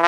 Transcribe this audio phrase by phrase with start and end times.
[0.00, 0.06] A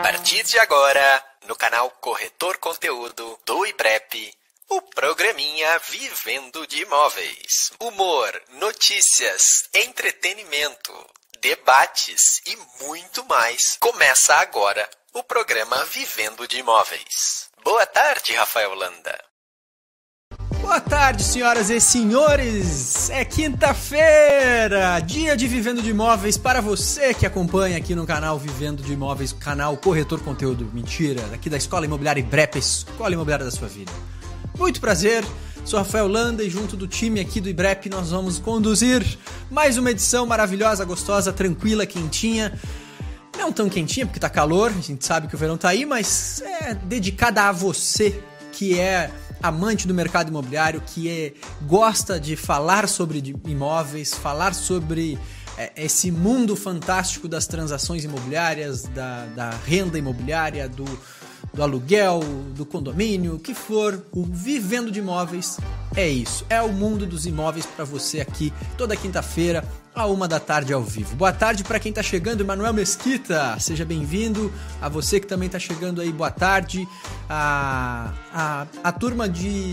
[0.00, 4.32] partir de agora, no canal Corretor Conteúdo do IBREP,
[4.68, 7.72] o programinha Vivendo de Imóveis.
[7.80, 10.94] Humor, notícias, entretenimento,
[11.40, 13.76] debates e muito mais.
[13.80, 17.50] Começa agora o programa Vivendo de Imóveis.
[17.64, 19.33] Boa tarde, Rafael Landa.
[20.50, 23.08] Boa tarde, senhoras e senhores!
[23.10, 28.82] É quinta-feira, dia de Vivendo de Imóveis para você que acompanha aqui no canal Vivendo
[28.82, 30.68] de Imóveis, canal Corretor Conteúdo.
[30.72, 33.92] Mentira, aqui da Escola Imobiliária Ibrepa, Escola Imobiliária da sua vida.
[34.58, 35.24] Muito prazer,
[35.64, 39.04] sou Rafael Landa e junto do time aqui do Ibrep nós vamos conduzir
[39.50, 42.58] mais uma edição maravilhosa, gostosa, tranquila, quentinha.
[43.36, 46.42] Não tão quentinha porque tá calor, a gente sabe que o verão tá aí, mas
[46.42, 48.20] é dedicada a você
[48.52, 49.10] que é
[49.44, 51.34] amante do mercado imobiliário, que é,
[51.66, 55.18] gosta de falar sobre imóveis, falar sobre
[55.58, 60.86] é, esse mundo fantástico das transações imobiliárias, da, da renda imobiliária, do,
[61.54, 62.20] do aluguel,
[62.54, 65.58] do condomínio, o que for, o vivendo de imóveis
[65.96, 66.44] é isso.
[66.50, 69.64] É o mundo dos imóveis para você aqui toda quinta-feira
[69.94, 71.14] a uma da tarde ao vivo.
[71.14, 74.52] Boa tarde para quem está chegando, Emanuel Mesquita, seja bem-vindo.
[74.82, 76.86] A você que também está chegando aí, boa tarde.
[77.28, 79.72] A, a, a turma de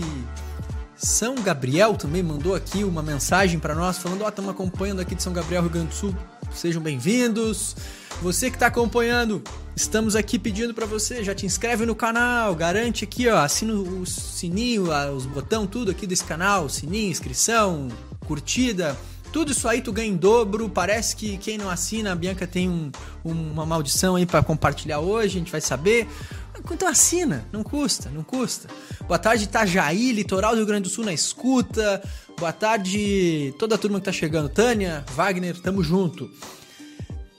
[0.96, 5.16] São Gabriel também mandou aqui uma mensagem para nós falando: Ó, oh, estamos acompanhando aqui
[5.16, 6.14] de São Gabriel, Rio Grande do Sul.
[6.54, 7.74] Sejam bem-vindos.
[8.20, 9.42] Você que está acompanhando,
[9.74, 14.06] estamos aqui pedindo para você, já te inscreve no canal, garante aqui, ó, assina o
[14.06, 14.84] sininho,
[15.14, 17.88] os botão tudo aqui desse canal, sininho, inscrição,
[18.26, 18.96] curtida
[19.32, 20.68] tudo isso aí tu ganha em dobro.
[20.68, 22.92] Parece que quem não assina, a Bianca tem um,
[23.24, 26.06] uma maldição aí para compartilhar hoje, a gente vai saber.
[26.70, 28.68] Então assina, não custa, não custa.
[29.06, 32.02] Boa tarde, Itajaí, litoral do Rio Grande do Sul na escuta.
[32.38, 34.48] Boa tarde, toda a turma que tá chegando.
[34.48, 36.30] Tânia, Wagner, tamo junto.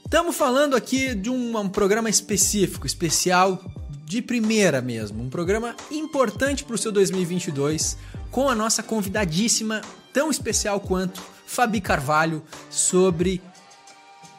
[0.04, 3.60] Estamos falando aqui de um, um, programa específico, especial
[4.04, 5.22] de primeira mesmo.
[5.22, 7.96] Um programa importante para o seu 2022,
[8.30, 9.80] com a nossa convidadíssima,
[10.12, 13.42] tão especial quanto Fabi Carvalho sobre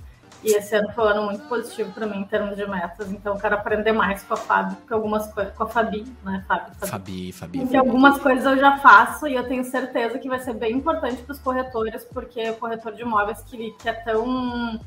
[0.44, 3.12] E esse ano foi um ano muito positivo para mim em termos de metas.
[3.12, 5.54] Então eu quero aprender mais com a Fabi, porque algumas coisas.
[5.54, 6.72] Com a Fabi, né, Fabi?
[6.80, 7.32] Fabi, Fabi.
[7.32, 10.78] Fabi porque algumas coisas eu já faço e eu tenho certeza que vai ser bem
[10.78, 14.80] importante para os corretores, porque o corretor de imóveis que, que é tão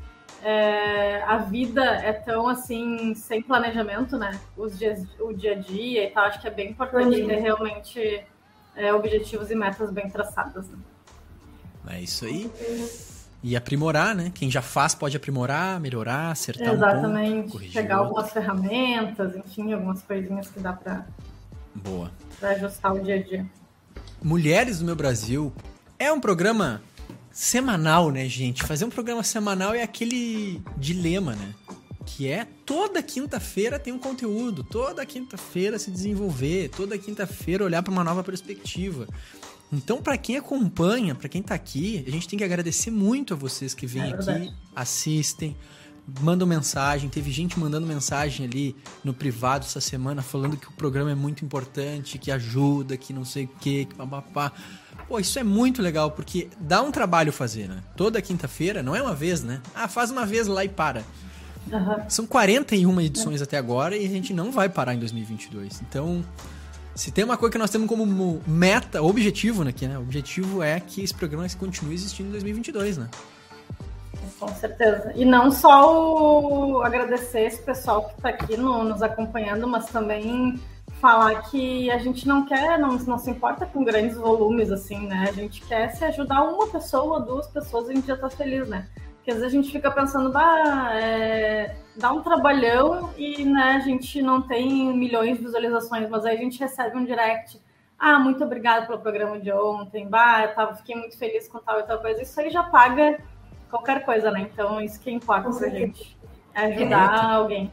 [0.43, 4.39] é, a vida é tão assim, sem planejamento, né?
[4.57, 8.23] Os dias, o dia a dia e tal, acho que é bem importante ter realmente
[8.75, 10.67] é, objetivos e metas bem traçadas.
[10.67, 10.77] Né?
[11.89, 12.51] É isso aí.
[13.43, 14.31] E aprimorar, né?
[14.33, 17.47] Quem já faz pode aprimorar, melhorar, acertar Exatamente.
[17.47, 17.73] um ponto.
[17.73, 21.05] Pegar algumas ferramentas, enfim, algumas coisinhas que dá para
[21.75, 22.11] Boa.
[22.39, 23.45] Pra ajustar o dia a dia.
[24.21, 25.53] Mulheres do meu Brasil
[25.97, 26.81] é um programa
[27.31, 28.63] semanal, né, gente?
[28.63, 31.53] Fazer um programa semanal é aquele dilema, né?
[32.05, 37.91] Que é toda quinta-feira tem um conteúdo, toda quinta-feira se desenvolver, toda quinta-feira olhar para
[37.91, 39.07] uma nova perspectiva.
[39.71, 43.37] Então, para quem acompanha, para quem tá aqui, a gente tem que agradecer muito a
[43.37, 45.55] vocês que vêm é aqui, assistem,
[46.19, 47.09] mandam mensagem.
[47.09, 51.45] Teve gente mandando mensagem ali no privado essa semana falando que o programa é muito
[51.45, 54.51] importante, que ajuda, que não sei o quê, que papapá.
[55.11, 57.79] Pô, isso é muito legal, porque dá um trabalho fazer, né?
[57.97, 59.59] Toda quinta-feira, não é uma vez, né?
[59.75, 61.03] Ah, faz uma vez lá e para.
[61.69, 61.97] Uhum.
[62.07, 65.81] São 41 edições até agora e a gente não vai parar em 2022.
[65.81, 66.23] Então,
[66.95, 69.97] se tem uma coisa que nós temos como meta, objetivo aqui, né?
[69.97, 73.09] O objetivo é que esse programa continue existindo em 2022, né?
[74.39, 75.11] Com certeza.
[75.13, 80.57] E não só o agradecer esse pessoal que está aqui no, nos acompanhando, mas também
[81.01, 85.25] falar que a gente não quer, não, não se importa com grandes volumes, assim, né?
[85.27, 88.87] A gente quer se ajudar uma pessoa, duas pessoas, a gente já tá feliz, né?
[89.15, 93.79] Porque às vezes a gente fica pensando, bah, é, dá um trabalhão e né, a
[93.79, 97.59] gente não tem milhões de visualizações, mas aí a gente recebe um direct.
[97.99, 101.79] Ah, muito obrigada pelo programa de ontem, bah, eu tava, fiquei muito feliz com tal
[101.79, 102.21] e tal coisa.
[102.21, 103.19] Isso aí já paga
[103.69, 104.41] qualquer coisa, né?
[104.51, 106.17] Então, isso que importa pra gente.
[106.53, 107.71] É ajudar é alguém.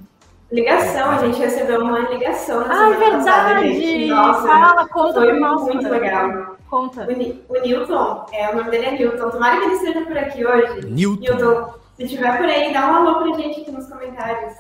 [0.51, 4.07] Ligação, a gente recebeu uma ligação Ah, é verdade!
[4.07, 6.57] Nossa, Fala, conta foi muito legal.
[6.71, 7.07] Conta.
[7.07, 9.31] O, o Newton, é, o nome dele é Newton.
[9.31, 10.87] Tomara que ele esteja por aqui hoje.
[10.87, 11.21] Newton.
[11.21, 14.55] Newton, se estiver por aí, dá um alô pra gente aqui nos comentários.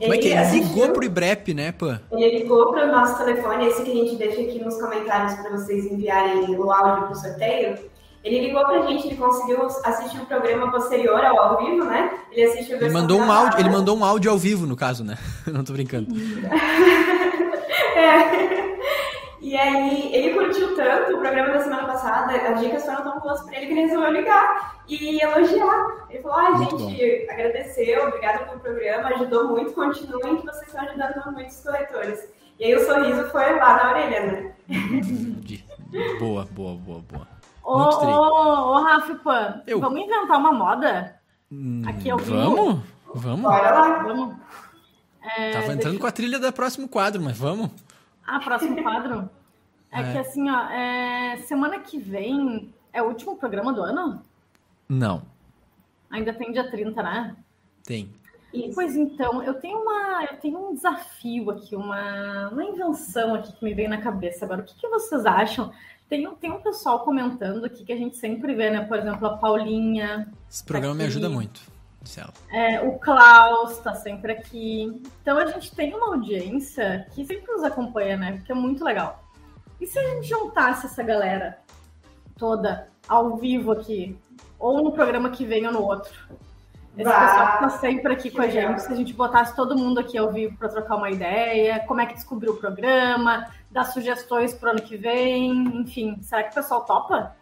[0.00, 1.94] Como é que ele ligou pro IBREP, né, pô?
[2.10, 5.50] Ele ligou para o nosso telefone, esse que a gente deixa aqui nos comentários para
[5.50, 7.78] vocês enviarem o áudio pro sorteio.
[8.24, 12.10] Ele ligou pra gente, ele conseguiu assistir o programa posterior ao ao vivo, né?
[12.32, 15.18] Ele assistiu ele mandou um áudio, Ele mandou um áudio ao vivo, no caso, né?
[15.46, 16.08] Não tô brincando.
[17.94, 18.64] é.
[19.42, 23.42] E aí, ele curtiu tanto o programa da semana passada, as dicas foram tão boas
[23.42, 26.06] pra ele que ele resolveu ligar e elogiar.
[26.08, 27.32] Ele falou: ah, gente, bom.
[27.32, 32.26] agradeceu, obrigado pelo programa, ajudou muito, continuem que vocês estão ajudando muitos corretores.
[32.58, 34.54] E aí o sorriso foi lá na orelha, né?
[36.18, 37.33] boa, boa, boa, boa.
[37.64, 39.80] Ô, ô, ô, Rafa Pan, Eu...
[39.80, 41.18] vamos inventar uma moda?
[41.50, 42.36] Hum, Aqui ao vivo?
[42.36, 42.80] Vamos?
[43.14, 43.42] Vamos?
[43.42, 44.02] Bora lá.
[44.02, 44.36] Vamos.
[45.22, 45.98] É, Tava entrando deixa...
[45.98, 47.70] com a trilha do próximo quadro, mas vamos.
[48.26, 49.30] Ah, próximo quadro?
[49.90, 51.36] É, é, que assim, ó, é...
[51.38, 54.20] semana que vem é o último programa do ano?
[54.86, 55.22] Não.
[56.10, 57.36] Ainda tem dia 30, né?
[57.82, 58.12] Tem.
[58.52, 58.74] Isso.
[58.74, 63.64] Pois então, eu tenho uma, eu tenho um desafio aqui, uma, uma invenção aqui que
[63.64, 64.60] me veio na cabeça agora.
[64.60, 65.72] O que, que vocês acham
[66.08, 68.84] tem, tem um pessoal comentando aqui que a gente sempre vê, né?
[68.84, 70.32] Por exemplo, a Paulinha.
[70.50, 71.60] Esse programa tá me ajuda muito.
[72.52, 75.02] É, o Klaus está sempre aqui.
[75.22, 78.32] Então a gente tem uma audiência que sempre nos acompanha, né?
[78.32, 79.24] Porque é muito legal.
[79.80, 81.58] E se a gente juntasse essa galera
[82.36, 84.16] toda ao vivo aqui,
[84.58, 86.12] ou no programa que vem ou no outro?
[86.96, 89.76] Esse bah, pessoal que está sempre aqui com a gente, se a gente botasse todo
[89.76, 93.84] mundo aqui ao vivo para trocar uma ideia, como é que descobriu o programa, dar
[93.84, 96.16] sugestões para o ano que vem, enfim.
[96.22, 97.34] Será que o pessoal topa?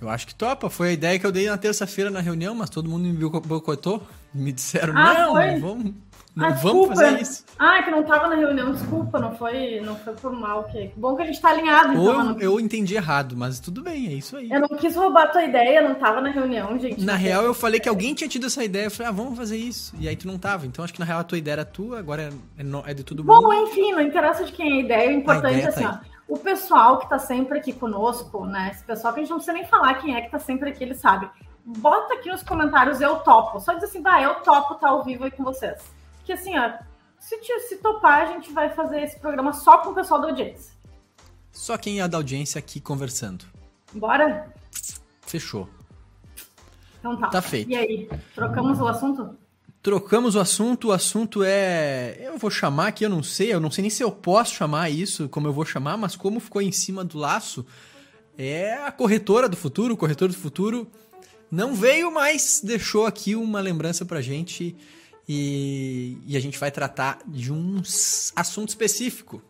[0.00, 0.70] Eu acho que topa.
[0.70, 4.00] Foi a ideia que eu dei na terça-feira na reunião, mas todo mundo me boicotou.
[4.32, 5.58] Me disseram, ah, não, foi?
[5.58, 5.94] vamos
[6.36, 7.46] não ah, vamos fazer isso.
[7.58, 10.64] Ah, é que não estava na reunião, desculpa, não foi, não foi por mal.
[10.64, 11.92] Que bom que a gente está alinhado.
[11.92, 12.38] Então, Ou eu, não...
[12.38, 14.50] eu, entendi errado, mas tudo bem, é isso aí.
[14.50, 17.02] Eu não quis roubar a tua ideia, não estava na reunião, gente.
[17.02, 18.84] Na real, eu falei que alguém tinha tido essa ideia.
[18.84, 19.96] Eu falei, ah, vamos fazer isso.
[19.98, 20.66] E aí tu não estava.
[20.66, 22.24] Então acho que na real a tua ideia era tua, agora
[22.58, 23.40] é, é, é de tudo bom.
[23.40, 26.02] Bom, enfim, não interessa de quem é a ideia, o importante ideia é assim, tá
[26.28, 28.72] ó, o pessoal que está sempre aqui conosco, né?
[28.74, 30.84] Esse pessoal que a gente não precisa nem falar quem é que está sempre aqui,
[30.84, 31.30] ele sabe.
[31.64, 33.58] Bota aqui nos comentários, eu topo.
[33.58, 35.95] Só diz assim, vai, eu topo estar tá ao vivo aí com vocês.
[36.26, 36.72] Que assim, ó,
[37.20, 40.74] se, se topar, a gente vai fazer esse programa só com o pessoal da audiência.
[41.52, 43.44] Só quem é da audiência aqui conversando.
[43.94, 44.52] Bora?
[45.22, 45.68] Fechou.
[46.98, 47.28] Então tá.
[47.28, 47.70] Tá feito.
[47.70, 49.38] E aí, trocamos o assunto?
[49.80, 52.18] Trocamos o assunto, o assunto é.
[52.20, 54.90] Eu vou chamar aqui, eu não sei, eu não sei nem se eu posso chamar
[54.90, 57.64] isso, como eu vou chamar, mas como ficou em cima do laço,
[58.36, 60.90] é a corretora do futuro, o corretor do futuro
[61.48, 64.76] não veio, mas deixou aqui uma lembrança pra gente
[65.28, 67.82] e, e a gente vai tratar de um
[68.34, 69.42] assunto específico,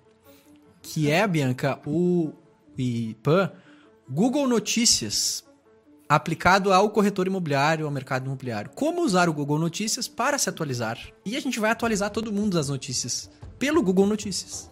[0.81, 2.33] que é, Bianca, o
[2.79, 3.53] IPAN,
[4.09, 5.45] Google Notícias,
[6.09, 8.71] aplicado ao corretor imobiliário, ao mercado imobiliário.
[8.75, 10.99] Como usar o Google Notícias para se atualizar.
[11.25, 14.71] E a gente vai atualizar todo mundo das notícias pelo Google Notícias.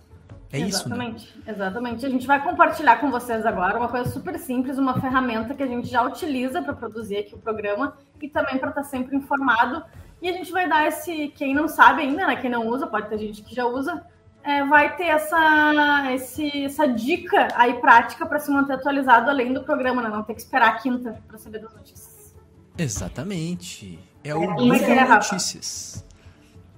[0.52, 1.52] É exatamente, isso, né?
[1.52, 2.06] Exatamente.
[2.06, 5.66] A gente vai compartilhar com vocês agora uma coisa super simples, uma ferramenta que a
[5.66, 9.82] gente já utiliza para produzir aqui o programa e também para estar sempre informado
[10.21, 12.37] e a gente vai dar esse, quem não sabe ainda, né?
[12.37, 14.04] Quem não usa, pode ter gente que já usa,
[14.42, 19.64] é, vai ter essa, esse, essa dica aí prática para se manter atualizado além do
[19.64, 20.09] programa, né?
[20.09, 22.35] Não ter que esperar a quinta para saber das notícias.
[22.76, 23.99] Exatamente.
[24.23, 26.04] É o Google é, Notícias.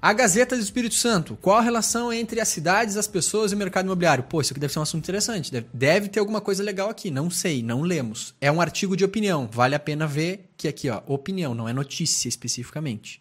[0.00, 1.36] A Gazeta do Espírito Santo.
[1.42, 4.22] Qual a relação entre as cidades, as pessoas e o mercado imobiliário?
[4.22, 5.50] Pô, isso aqui deve ser um assunto interessante.
[5.50, 7.10] Deve, deve, ter alguma coisa legal aqui.
[7.10, 8.32] Não sei, não lemos.
[8.40, 9.48] É um artigo de opinião.
[9.50, 13.20] Vale a pena ver que aqui, ó, opinião, não é notícia especificamente.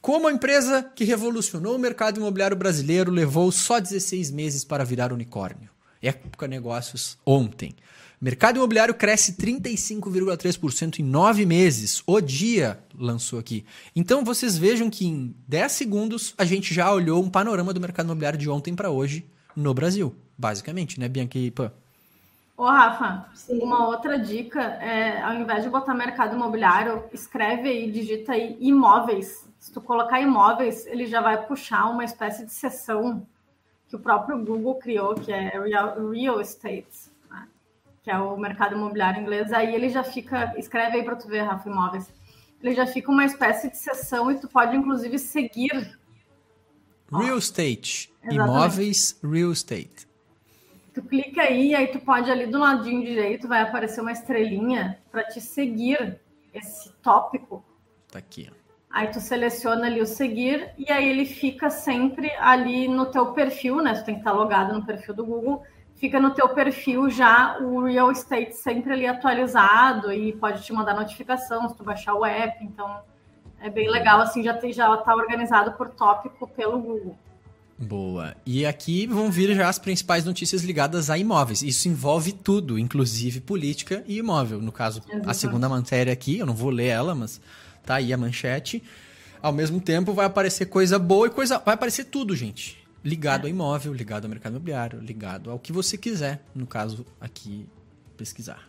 [0.00, 5.12] Como a empresa que revolucionou o mercado imobiliário brasileiro levou só 16 meses para virar
[5.12, 5.70] unicórnio.
[6.00, 7.74] Época Negócios ontem.
[8.20, 12.02] Mercado imobiliário cresce 35,3% em nove meses.
[12.06, 13.64] O dia lançou aqui.
[13.94, 18.06] Então vocês vejam que em 10 segundos a gente já olhou um panorama do mercado
[18.06, 20.14] imobiliário de ontem para hoje no Brasil.
[20.38, 21.70] Basicamente, né, Bianca e Pã?
[22.56, 23.58] Ô, Rafa, Sim.
[23.58, 29.46] uma outra dica é, ao invés de botar mercado imobiliário, escreve aí, digita aí imóveis
[29.58, 33.26] se tu colocar imóveis, ele já vai puxar uma espécie de seção
[33.88, 37.48] que o próprio Google criou, que é Real, real Estate, né?
[38.02, 39.52] que é o mercado imobiliário inglês.
[39.52, 42.12] Aí ele já fica, escreve aí para tu ver, Rafa, imóveis.
[42.62, 45.98] Ele já fica uma espécie de seção e tu pode inclusive seguir.
[47.12, 50.06] Real Estate, imóveis, Real Estate.
[50.92, 55.24] Tu clica aí, aí tu pode ali do ladinho direito vai aparecer uma estrelinha para
[55.24, 56.18] te seguir
[56.54, 57.62] esse tópico.
[58.10, 58.55] Tá aqui, ó.
[58.96, 63.82] Aí tu seleciona ali o seguir e aí ele fica sempre ali no teu perfil,
[63.82, 63.92] né?
[63.92, 65.62] Tu tem que estar logado no perfil do Google.
[65.96, 70.94] Fica no teu perfil já o real estate sempre ali atualizado e pode te mandar
[70.94, 72.64] notificação se tu baixar o app.
[72.64, 73.02] Então
[73.60, 77.18] é bem legal assim, já tem, já tá organizado por tópico pelo Google.
[77.78, 78.34] Boa.
[78.46, 81.60] E aqui vão vir já as principais notícias ligadas a imóveis.
[81.60, 84.62] Isso envolve tudo, inclusive política e imóvel.
[84.62, 85.28] No caso, Exatamente.
[85.28, 87.38] a segunda matéria aqui, eu não vou ler ela, mas
[87.86, 88.82] Tá aí a manchete.
[89.40, 91.58] Ao mesmo tempo vai aparecer coisa boa e coisa.
[91.64, 92.84] Vai aparecer tudo, gente.
[93.04, 97.64] Ligado ao imóvel, ligado ao mercado imobiliário, ligado ao que você quiser, no caso aqui,
[98.16, 98.68] pesquisar.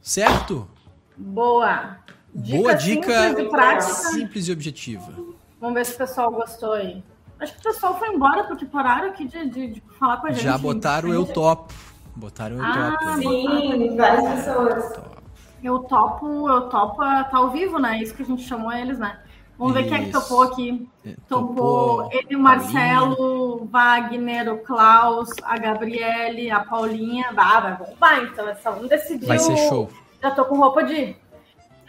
[0.00, 0.68] Certo?
[1.16, 1.98] Boa!
[2.32, 5.12] Dica Boa dica simples e, simples e objetiva.
[5.60, 7.02] Vamos ver se o pessoal gostou aí.
[7.40, 10.30] Acho que o pessoal foi embora porque pararam aqui de, de, de falar com a
[10.30, 10.44] gente.
[10.44, 11.74] Já botaram o eu topo.
[12.14, 13.18] Botaram o eu ah, topo.
[13.18, 15.15] Sim, várias pessoas.
[15.62, 18.00] Eu topo, eu topo, tá ao vivo, né?
[18.02, 19.18] Isso que a gente chamou eles, né?
[19.58, 20.86] Vamos ver quem é que topou aqui.
[21.04, 27.32] É, topou, topou ele, o Marcelo, o Wagner, o Klaus, a Gabriele, a Paulinha.
[27.34, 28.46] Ah, vai bombar, então.
[28.48, 29.26] Essa, vamos decidir.
[29.26, 29.90] Vai ser show.
[30.22, 31.16] Já tô com roupa de.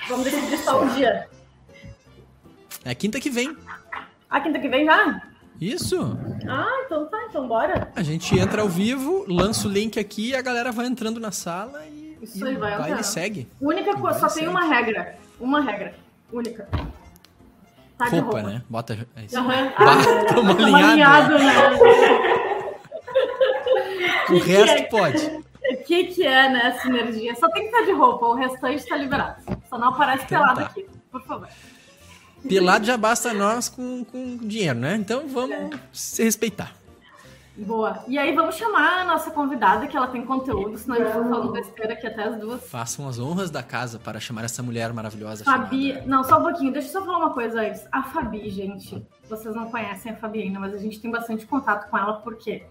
[0.07, 1.27] Vamos decidir só o dia.
[2.85, 3.55] É quinta que vem.
[4.29, 5.21] Ah, quinta que vem já?
[5.59, 6.17] Isso.
[6.47, 7.91] Ah, então tá, então bora.
[7.95, 11.85] A gente entra ao vivo, lança o link aqui, a galera vai entrando na sala
[11.85, 11.96] e
[12.27, 12.89] isso aí vai entrar.
[12.89, 13.47] Ele segue.
[13.59, 15.17] Única coisa, só tem uma regra.
[15.39, 15.95] Uma regra.
[16.31, 16.67] Única.
[17.97, 18.61] Tá roupa, roupa, né?
[18.69, 18.93] Bota.
[18.93, 19.07] Uhum.
[19.77, 21.39] Ah, Toma alinhado.
[21.39, 21.53] né?
[24.29, 24.85] o que resto que é?
[24.85, 25.25] pode.
[25.69, 27.35] O que, que é, né, sinergia?
[27.35, 29.41] Só tem que estar de roupa, o restante está liberado.
[29.69, 30.65] Só não aparece então, pelado tá.
[30.67, 31.47] aqui, por favor.
[32.47, 34.95] Pelado já basta nós com, com dinheiro, né?
[34.95, 35.69] Então vamos é.
[35.91, 36.73] se respeitar.
[37.57, 38.03] Boa.
[38.07, 41.23] E aí vamos chamar a nossa convidada, que ela tem conteúdo, senão a gente fica
[41.23, 42.69] falando besteira aqui até as duas.
[42.69, 45.43] Façam as honras da casa para chamar essa mulher maravilhosa.
[45.43, 46.07] Fabi, chamada...
[46.07, 47.87] não, só um pouquinho, deixa eu só falar uma coisa antes.
[47.91, 51.89] A Fabi, gente, vocês não conhecem a Fabi ainda, mas a gente tem bastante contato
[51.89, 52.63] com ela, por quê?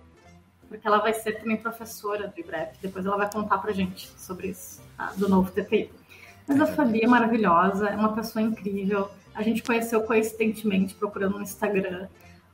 [0.69, 4.49] Porque ela vai ser também professora do IBREP, depois ela vai contar pra gente sobre
[4.49, 5.13] isso, tá?
[5.17, 5.91] do novo TPI.
[6.47, 9.11] Mas a Fabi é maravilhosa, é uma pessoa incrível.
[9.35, 12.07] A gente conheceu coincidentemente procurando no Instagram.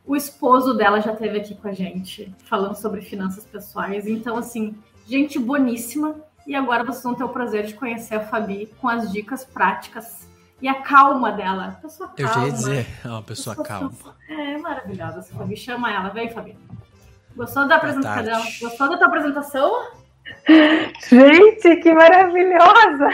[0.05, 4.07] O esposo dela já esteve aqui com a gente, falando sobre finanças pessoais.
[4.07, 4.75] Então, assim,
[5.07, 6.17] gente boníssima.
[6.47, 10.29] E agora vocês vão ter o prazer de conhecer a Fabi com as dicas práticas
[10.61, 11.79] e a calma dela.
[11.81, 12.31] Pessoa calma.
[12.31, 14.17] Eu já ia dizer, é uma pessoa, pessoa calma.
[14.29, 15.57] É maravilhosa essa Fabi.
[15.57, 16.57] Chama ela, vem, Fabi.
[17.37, 18.43] Gostou da apresentação?
[18.61, 19.87] Gostou da tua apresentação?
[21.09, 23.09] Gente, que maravilhosa!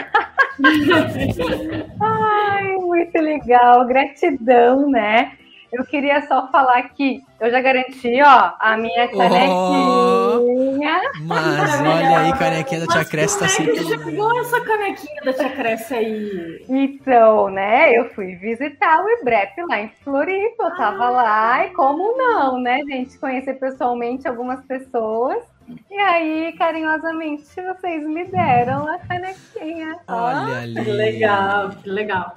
[2.01, 5.37] Ai, muito legal, gratidão, né?
[5.71, 11.01] Eu queria só falar que eu já garanti, ó, a minha canequinha.
[11.15, 13.77] Oh, mas olha aí, canequinha da Tia Cresce tá sempre.
[13.77, 16.65] Como é que chegou essa canequinha da Tia Cresce aí?
[16.67, 21.09] Então, né, eu fui visitar o IBREP lá em Floripa, eu tava ah.
[21.09, 25.43] lá, e como não, né, gente, conhecer pessoalmente algumas pessoas.
[25.89, 29.97] E aí, carinhosamente, vocês me deram a canequinha.
[30.07, 30.83] Olha ali.
[30.83, 32.33] Que legal, que legal.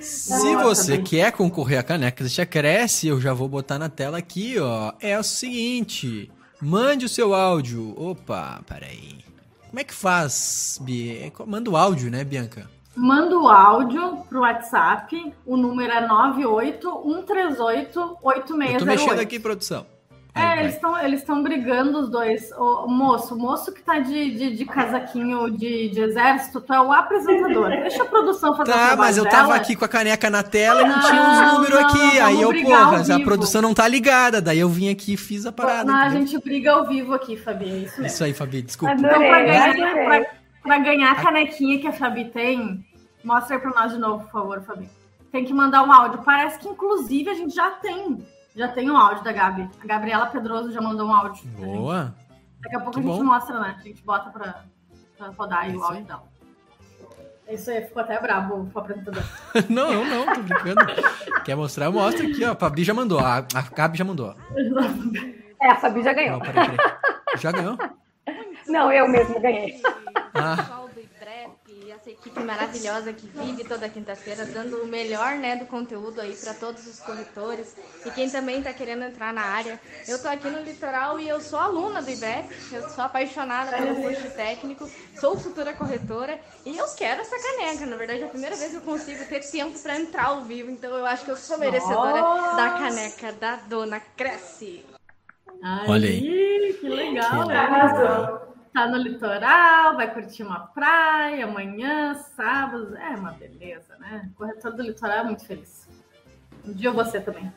[0.00, 1.04] Se Nossa, você bem.
[1.04, 4.92] quer concorrer à caneca Deixa Cresce, eu já vou botar na tela aqui, ó.
[5.00, 7.94] É o seguinte, mande o seu áudio.
[7.96, 9.24] Opa, peraí.
[9.68, 11.32] Como é que faz, Bi?
[11.46, 12.68] Manda o áudio, né, Bianca?
[12.94, 15.34] Manda o áudio pro WhatsApp.
[15.44, 18.16] O número é 981388608.
[18.34, 18.42] Eu
[18.78, 19.86] tô mexendo aqui, produção.
[20.36, 22.52] É, eles estão eles brigando os dois.
[22.52, 26.80] O moço, o moço que tá de, de, de casaquinho de, de, exército, tu é
[26.80, 27.68] o apresentador.
[27.80, 29.36] Deixa a produção fazer Tá, mas eu dela.
[29.36, 32.20] tava aqui com a caneca na tela e não, não tinha os números aqui.
[32.20, 34.42] Aí eu, porra, a produção não tá ligada.
[34.42, 35.90] Daí eu vim aqui e fiz a parada.
[35.90, 37.64] Não, a gente briga ao vivo aqui, Fabi.
[37.64, 38.06] É isso mesmo.
[38.06, 38.92] Isso aí, Fabi, desculpa.
[38.92, 40.26] Adorei, então, pra ganhar, pra,
[40.62, 42.84] pra ganhar a canequinha que a Fabi tem,
[43.24, 44.88] mostra aí pra nós de novo, por favor, Fabi.
[45.32, 46.22] Tem que mandar um áudio.
[46.22, 48.18] Parece que, inclusive, a gente já tem.
[48.56, 49.68] Já tem um áudio da Gabi.
[49.82, 51.46] A Gabriela Pedroso já mandou um áudio.
[51.48, 52.14] Boa.
[52.60, 53.24] Daqui a pouco que a gente bom.
[53.24, 53.76] mostra, né?
[53.78, 54.64] A gente bota pra,
[55.18, 56.22] pra rodar aí o áudio dela.
[57.46, 59.22] É isso aí, ficou até brabo o apresentador.
[59.68, 60.80] não, não, não, tô brincando.
[61.44, 61.90] Quer mostrar?
[61.90, 62.52] Mostra aqui, ó.
[62.52, 63.20] A Fabi já mandou.
[63.20, 64.34] A, a Gabi já mandou.
[65.58, 66.32] É, a Fabi já ganhou.
[66.32, 66.96] Não, peraí, peraí.
[67.38, 67.78] Já ganhou?
[68.68, 69.80] Não, eu mesmo ganhei.
[70.34, 70.85] Ah
[72.40, 77.00] maravilhosa que vive toda quinta-feira, dando o melhor né, do conteúdo aí para todos os
[77.00, 79.80] corretores e quem também está querendo entrar na área.
[80.06, 83.96] Eu estou aqui no litoral e eu sou aluna do IBEP, eu sou apaixonada pelo
[83.96, 87.86] curso técnico, sou futura corretora e eu quero essa caneca.
[87.86, 90.70] Na verdade, é a primeira vez que eu consigo ter tempo para entrar ao vivo,
[90.70, 92.56] então eu acho que eu sou merecedora Nossa.
[92.56, 94.84] da caneca da Dona Cresce.
[95.88, 96.76] Olha aí.
[96.80, 98.45] Que legal, que legal
[98.76, 102.94] tá no litoral, vai curtir uma praia amanhã, sábado.
[102.98, 104.28] É uma beleza, né?
[104.34, 105.88] O corretor do litoral é muito feliz.
[106.62, 107.50] Um dia você também.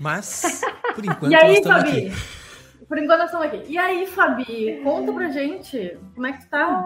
[0.00, 0.62] Mas,
[0.96, 1.88] por enquanto, e aí, Fabi?
[2.08, 2.12] Aqui.
[2.88, 3.64] Por enquanto nós estamos aqui.
[3.68, 6.84] E aí, Fabi, conta pra gente, como é que tu tá?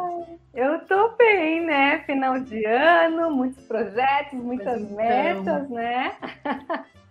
[0.52, 2.00] Eu tô bem, né?
[2.00, 4.96] Final de ano, muitos projetos, muitas então...
[4.96, 6.12] metas, né?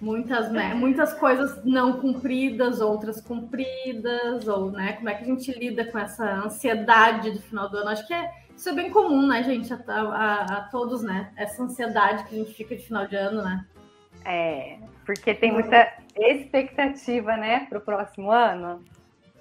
[0.00, 5.52] muitas, né, muitas coisas não cumpridas, outras cumpridas, ou né, como é que a gente
[5.52, 7.90] lida com essa ansiedade do final do ano?
[7.90, 11.32] Acho que é, isso é bem comum, né, gente, a, a, a todos, né?
[11.36, 13.64] Essa ansiedade que a gente fica de final de ano, né?
[14.24, 18.82] É, porque tem muita expectativa, né, para o próximo ano.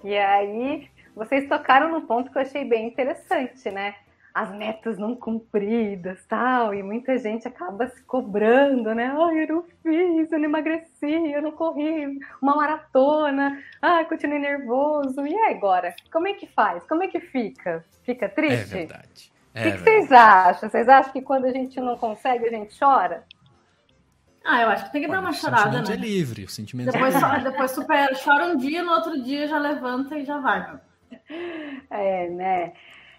[0.04, 3.95] E aí, vocês tocaram no ponto que eu achei bem interessante, né?
[4.33, 9.11] As metas não cumpridas, tal, e muita gente acaba se cobrando, né?
[9.15, 15.25] Ai, eu não fiz, eu não emagreci, eu não corri uma maratona, ai, continuei nervoso.
[15.25, 15.95] E agora?
[16.11, 16.83] Como é que faz?
[16.85, 17.83] Como é que fica?
[18.03, 18.73] Fica triste?
[18.73, 19.31] É verdade.
[19.53, 20.69] É o que, que vocês acham?
[20.69, 23.23] Vocês acham que quando a gente não consegue, a gente chora?
[24.45, 25.81] Ah, eu acho que tem que Olha, dar uma chorada, né?
[25.81, 27.51] O sentimento é livre, o sentimento depois, é livre.
[27.51, 30.79] Depois supera, chora um dia, no outro dia já levanta e já vai.
[31.89, 32.73] É, né?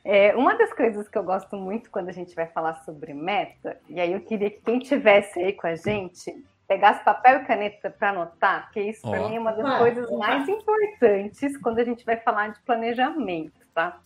[0.05, 3.79] É, uma das coisas que eu gosto muito quando a gente vai falar sobre meta,
[3.89, 6.35] e aí eu queria que quem tivesse aí com a gente
[6.67, 10.09] pegasse papel e caneta para anotar, porque isso para mim é uma das ah, coisas
[10.13, 14.01] mais importantes quando a gente vai falar de planejamento, tá?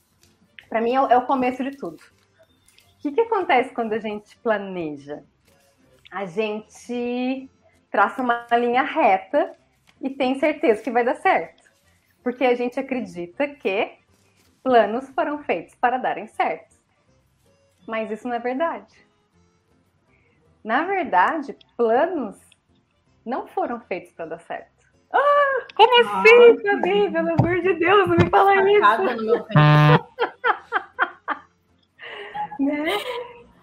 [0.68, 1.98] Para mim é, é, o começo de tudo.
[1.98, 5.22] O que, que acontece quando a gente planeja?
[6.10, 7.50] A gente
[7.90, 9.52] traça uma linha reta
[10.00, 11.62] e tem certeza que vai dar certo.
[12.22, 13.92] Porque a gente acredita que
[14.64, 16.74] Planos foram feitos para darem certo.
[17.86, 18.96] Mas isso não é verdade.
[20.64, 22.40] Na verdade, planos
[23.26, 24.72] não foram feitos para dar certo.
[25.12, 25.66] Ah!
[25.76, 27.12] Como assim, Fabi?
[27.12, 29.16] Pelo amor de Deus, não me fala isso.
[29.16, 29.46] No meu
[32.58, 32.86] né?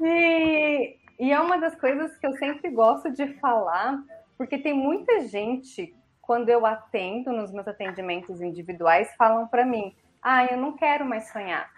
[0.02, 4.00] E, e é uma das coisas que eu sempre gosto de falar,
[4.38, 10.46] porque tem muita gente, quando eu atendo nos meus atendimentos individuais, falam para mim: ah,
[10.46, 11.70] eu não quero mais sonhar,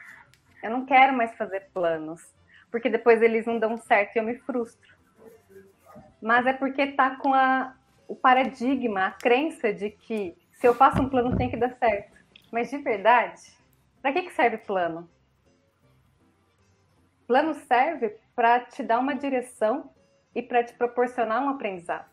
[0.61, 2.21] eu não quero mais fazer planos,
[2.69, 4.93] porque depois eles não dão certo e eu me frustro.
[6.21, 7.75] Mas é porque tá com a,
[8.07, 12.17] o paradigma, a crença de que se eu faço um plano tem que dar certo.
[12.51, 13.41] Mas de verdade,
[14.01, 15.09] para que, que serve plano?
[17.27, 19.91] Plano serve para te dar uma direção
[20.35, 22.09] e para te proporcionar um aprendizado.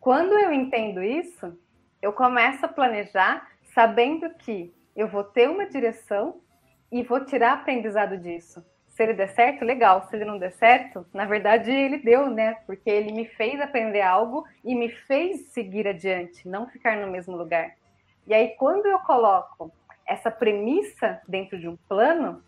[0.00, 1.58] Quando eu entendo isso,
[2.00, 6.40] eu começo a planejar sabendo que eu vou ter uma direção
[6.90, 8.66] e vou tirar aprendizado disso.
[8.88, 10.02] Se ele der certo, legal.
[10.02, 12.54] Se ele não der certo, na verdade ele deu, né?
[12.66, 17.36] Porque ele me fez aprender algo e me fez seguir adiante, não ficar no mesmo
[17.36, 17.76] lugar.
[18.26, 19.72] E aí, quando eu coloco
[20.04, 22.42] essa premissa dentro de um plano,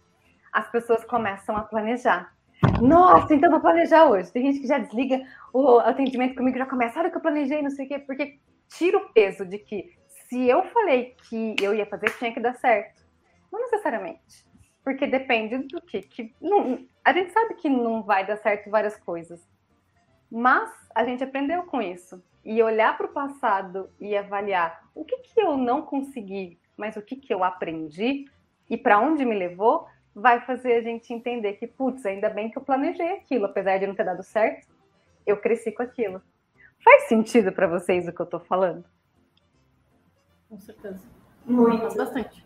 [0.53, 2.35] as pessoas começam a planejar.
[2.83, 4.33] Nossa, então vou planejar hoje.
[4.33, 7.63] Tem gente que já desliga o atendimento comigo, já começa, olha o que eu planejei,
[7.63, 10.00] não sei o quê, porque tira o peso de que
[10.31, 13.03] se eu falei que eu ia fazer, tinha que dar certo.
[13.51, 14.47] Não necessariamente.
[14.85, 16.03] Porque depende do que.
[16.03, 19.45] que não, a gente sabe que não vai dar certo várias coisas.
[20.31, 22.23] Mas a gente aprendeu com isso.
[22.45, 27.03] E olhar para o passado e avaliar o que, que eu não consegui, mas o
[27.03, 28.25] que, que eu aprendi
[28.71, 32.57] e para onde me levou, vai fazer a gente entender que, putz, ainda bem que
[32.57, 34.69] eu planejei aquilo, apesar de não ter dado certo,
[35.27, 36.23] eu cresci com aquilo.
[36.83, 38.85] Faz sentido para vocês o que eu estou falando?
[40.51, 41.01] Com certeza.
[41.47, 41.97] Muito.
[41.97, 42.45] Bastante.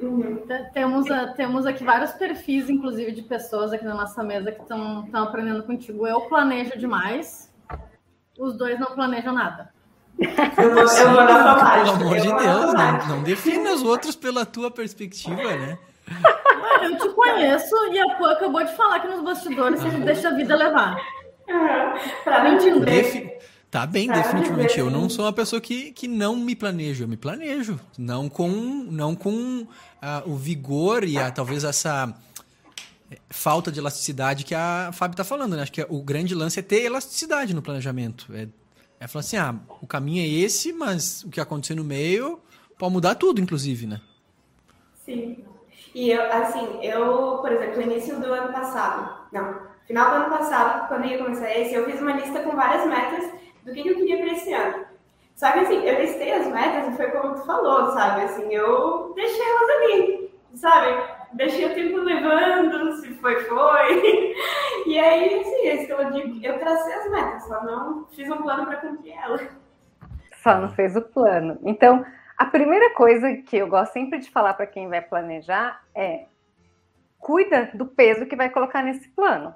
[0.00, 0.42] Uhum.
[0.72, 5.06] Temos, uh, temos aqui vários perfis, inclusive, de pessoas aqui na nossa mesa que estão
[5.12, 6.06] aprendendo contigo.
[6.06, 7.52] Eu planejo demais,
[8.38, 9.70] os dois não planejam nada.
[10.18, 14.70] Eu vou, eu vou Pelo amor de Deus, não, não defina os outros pela tua
[14.70, 15.78] perspectiva, né?
[16.82, 20.32] eu te conheço e a Pô acabou de falar que nos bastidores você deixa a
[20.32, 20.96] vida levar.
[22.24, 23.38] Pra não entender.
[23.72, 24.78] Tá bem, definitivamente.
[24.78, 27.04] Eu não sou uma pessoa que, que não me planejo.
[27.04, 27.80] Eu me planejo.
[27.96, 29.66] Não com, não com uh,
[30.26, 32.14] o vigor e a, talvez essa
[33.10, 35.62] eh, falta de elasticidade que a Fábio tá falando, né?
[35.62, 38.26] Acho que o grande lance é ter elasticidade no planejamento.
[38.34, 38.46] É,
[39.00, 42.40] é falar assim, ah, o caminho é esse, mas o que acontecer no meio
[42.78, 44.02] pode mudar tudo, inclusive, né?
[45.02, 45.42] Sim.
[45.94, 50.36] E eu, assim, eu, por exemplo, no início do ano passado, não, final do ano
[50.36, 53.82] passado, quando eu ia começar esse, eu fiz uma lista com várias metas do que,
[53.82, 54.84] que eu queria para esse ano.
[55.34, 58.22] Só que assim, eu listei as metas e foi como tu falou, sabe?
[58.22, 61.22] Assim, eu deixei elas ali, sabe?
[61.32, 64.34] Deixei o tempo levando, se foi, foi.
[64.84, 68.28] E aí, assim, é isso que eu digo, eu tracei as metas, só não fiz
[68.28, 69.40] um plano para cumprir elas.
[70.42, 71.56] Só não fez o plano.
[71.62, 72.04] Então,
[72.36, 76.26] a primeira coisa que eu gosto sempre de falar para quem vai planejar é
[77.18, 79.54] cuida do peso que vai colocar nesse plano.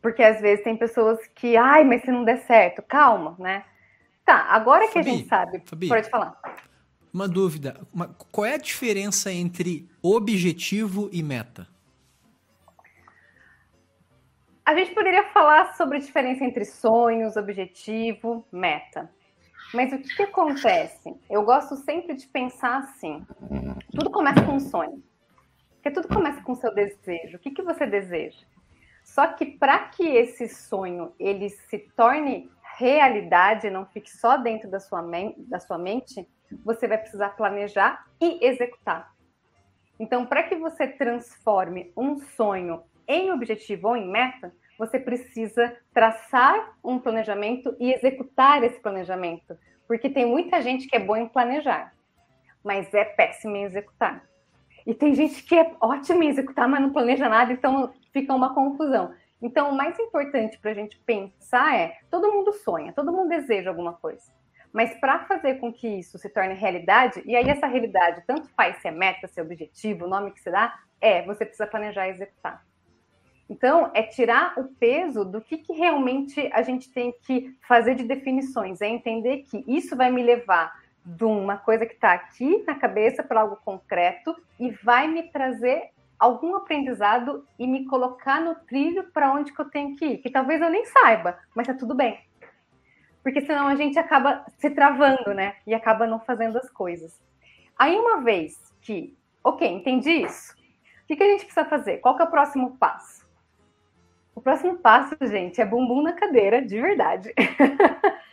[0.00, 3.64] Porque às vezes tem pessoas que, ai, mas se não der certo, calma, né?
[4.24, 6.40] Tá, agora que Fabi, a gente sabe, Fabi, pode falar.
[7.12, 11.66] Uma dúvida, uma, qual é a diferença entre objetivo e meta?
[14.64, 19.10] A gente poderia falar sobre a diferença entre sonhos, objetivo, meta.
[19.74, 21.14] Mas o que, que acontece?
[21.28, 23.26] Eu gosto sempre de pensar assim:
[23.90, 25.02] tudo começa com um sonho.
[25.74, 27.36] Porque tudo começa com o seu desejo.
[27.36, 28.44] O que, que você deseja?
[29.10, 34.78] Só que para que esse sonho ele se torne realidade, não fique só dentro da
[34.78, 35.04] sua,
[35.36, 36.28] da sua mente,
[36.64, 39.12] você vai precisar planejar e executar.
[39.98, 46.76] Então, para que você transforme um sonho em objetivo ou em meta, você precisa traçar
[46.82, 49.58] um planejamento e executar esse planejamento.
[49.88, 51.92] Porque tem muita gente que é boa em planejar,
[52.62, 54.29] mas é péssima em executar.
[54.86, 58.54] E tem gente que é ótima em executar, mas não planeja nada, então fica uma
[58.54, 59.12] confusão.
[59.42, 63.70] Então, o mais importante para a gente pensar é: todo mundo sonha, todo mundo deseja
[63.70, 64.30] alguma coisa.
[64.72, 68.76] Mas para fazer com que isso se torne realidade, e aí essa realidade, tanto faz
[68.76, 72.06] se é meta, se é objetivo, o nome que se dá, é você precisa planejar
[72.06, 72.64] e executar.
[73.48, 78.04] Então, é tirar o peso do que, que realmente a gente tem que fazer de
[78.04, 80.72] definições, é entender que isso vai me levar
[81.16, 85.90] de uma coisa que está aqui na cabeça para algo concreto e vai me trazer
[86.18, 90.30] algum aprendizado e me colocar no trilho para onde que eu tenho que ir, que
[90.30, 92.20] talvez eu nem saiba, mas tá tudo bem.
[93.22, 95.56] Porque senão a gente acaba se travando, né?
[95.66, 97.20] E acaba não fazendo as coisas.
[97.78, 101.98] Aí uma vez que, ok, entendi isso, o que, que a gente precisa fazer?
[101.98, 103.28] Qual que é o próximo passo?
[104.34, 107.34] O próximo passo, gente, é bumbum na cadeira, de verdade.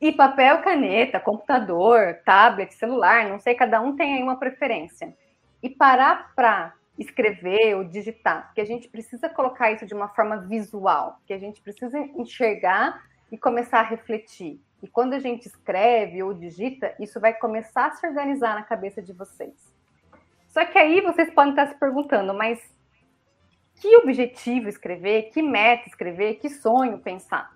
[0.00, 5.14] E papel, caneta, computador, tablet, celular, não sei, cada um tem aí uma preferência.
[5.62, 10.38] E parar para escrever ou digitar, porque a gente precisa colocar isso de uma forma
[10.38, 14.60] visual, que a gente precisa enxergar e começar a refletir.
[14.82, 19.02] E quando a gente escreve ou digita, isso vai começar a se organizar na cabeça
[19.02, 19.54] de vocês.
[20.48, 22.58] Só que aí vocês podem estar se perguntando, mas
[23.76, 27.54] que objetivo escrever, que meta escrever, que sonho pensar?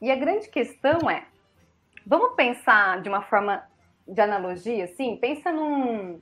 [0.00, 1.26] E a grande questão é,
[2.06, 3.62] vamos pensar de uma forma
[4.06, 5.16] de analogia, assim?
[5.16, 6.20] Pensa num,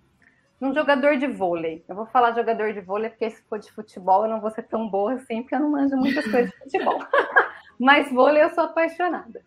[0.60, 1.84] num jogador de vôlei.
[1.88, 4.62] Eu vou falar jogador de vôlei porque se for de futebol eu não vou ser
[4.64, 6.98] tão boa assim, porque eu não manjo muitas coisas de futebol.
[7.78, 9.42] Mas vôlei eu sou apaixonada.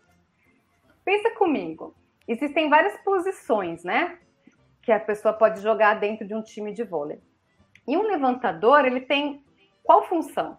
[1.04, 1.94] Pensa comigo.
[2.26, 4.18] Existem várias posições, né?
[4.82, 7.20] Que a pessoa pode jogar dentro de um time de vôlei.
[7.86, 9.44] E um levantador, ele tem
[9.82, 10.56] qual função?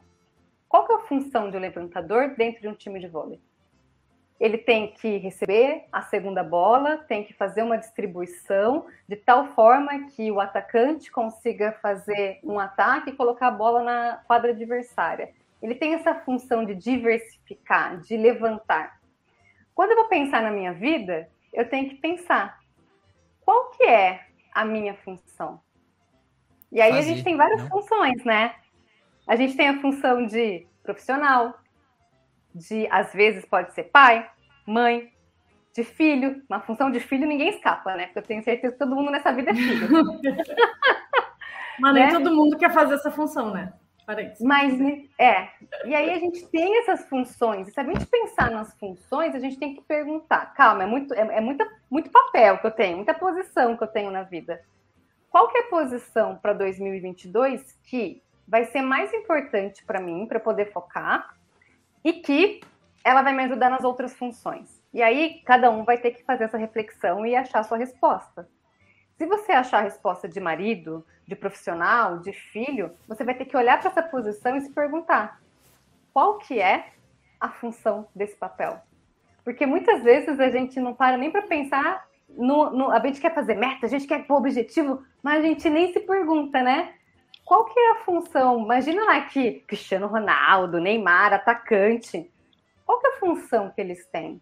[0.70, 3.42] Qual que é a função de um levantador dentro de um time de vôlei?
[4.40, 10.08] Ele tem que receber a segunda bola, tem que fazer uma distribuição de tal forma
[10.10, 15.32] que o atacante consiga fazer um ataque e colocar a bola na quadra adversária.
[15.62, 19.00] Ele tem essa função de diversificar, de levantar.
[19.74, 22.60] Quando eu vou pensar na minha vida, eu tenho que pensar
[23.42, 25.62] qual que é a minha função.
[26.72, 27.70] E aí Fazer, a gente tem várias não?
[27.70, 28.56] funções, né?
[29.26, 31.58] A gente tem a função de profissional,
[32.56, 34.28] de às vezes pode ser pai,
[34.66, 35.12] mãe,
[35.76, 36.42] de filho.
[36.50, 38.06] Uma função de filho ninguém escapa, né?
[38.06, 39.90] Porque eu tenho certeza que todo mundo nessa vida é filho.
[41.78, 42.12] Mas nem né?
[42.12, 43.74] todo mundo quer fazer essa função, né?
[44.40, 44.80] Mas,
[45.20, 45.50] é.
[45.84, 47.68] E aí a gente tem essas funções.
[47.68, 50.54] E se a gente pensar nas funções, a gente tem que perguntar.
[50.54, 53.88] Calma, é muito, é, é muita, muito papel que eu tenho, muita posição que eu
[53.88, 54.62] tenho na vida.
[55.30, 60.40] Qual que é a posição para 2022 que vai ser mais importante para mim, para
[60.40, 61.35] poder focar,
[62.06, 62.62] e que
[63.04, 64.80] ela vai me ajudar nas outras funções?
[64.94, 68.48] E aí, cada um vai ter que fazer essa reflexão e achar a sua resposta.
[69.18, 73.58] Se você achar a resposta de marido, de profissional, de filho, você vai ter que
[73.58, 75.42] olhar para essa posição e se perguntar:
[76.14, 76.92] qual que é
[77.40, 78.80] a função desse papel?
[79.44, 83.34] Porque muitas vezes a gente não para nem para pensar no, no, a gente quer
[83.34, 86.94] fazer meta, a gente quer pôr objetivo, mas a gente nem se pergunta, né?
[87.46, 88.60] Qual que é a função?
[88.60, 92.32] Imagina lá que Cristiano Ronaldo, Neymar, atacante.
[92.84, 94.42] Qual que é a função que eles têm?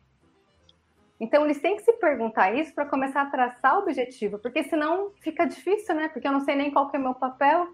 [1.20, 5.12] Então, eles têm que se perguntar isso para começar a traçar o objetivo, porque senão
[5.22, 6.08] fica difícil, né?
[6.08, 7.68] Porque eu não sei nem qual que é o meu papel.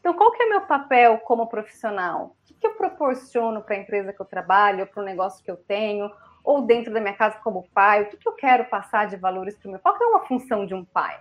[0.00, 2.36] Então, qual que é o meu papel como profissional?
[2.42, 5.50] O que, que eu proporciono para a empresa que eu trabalho, para o negócio que
[5.50, 6.10] eu tenho,
[6.42, 8.02] ou dentro da minha casa como pai?
[8.02, 9.80] O que, que eu quero passar de valores para o meu?
[9.80, 11.20] Qual que é uma função de um pai?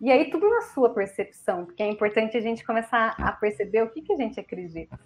[0.00, 3.90] E aí, tudo na sua percepção, porque é importante a gente começar a perceber o
[3.90, 4.98] que, que a gente acredita.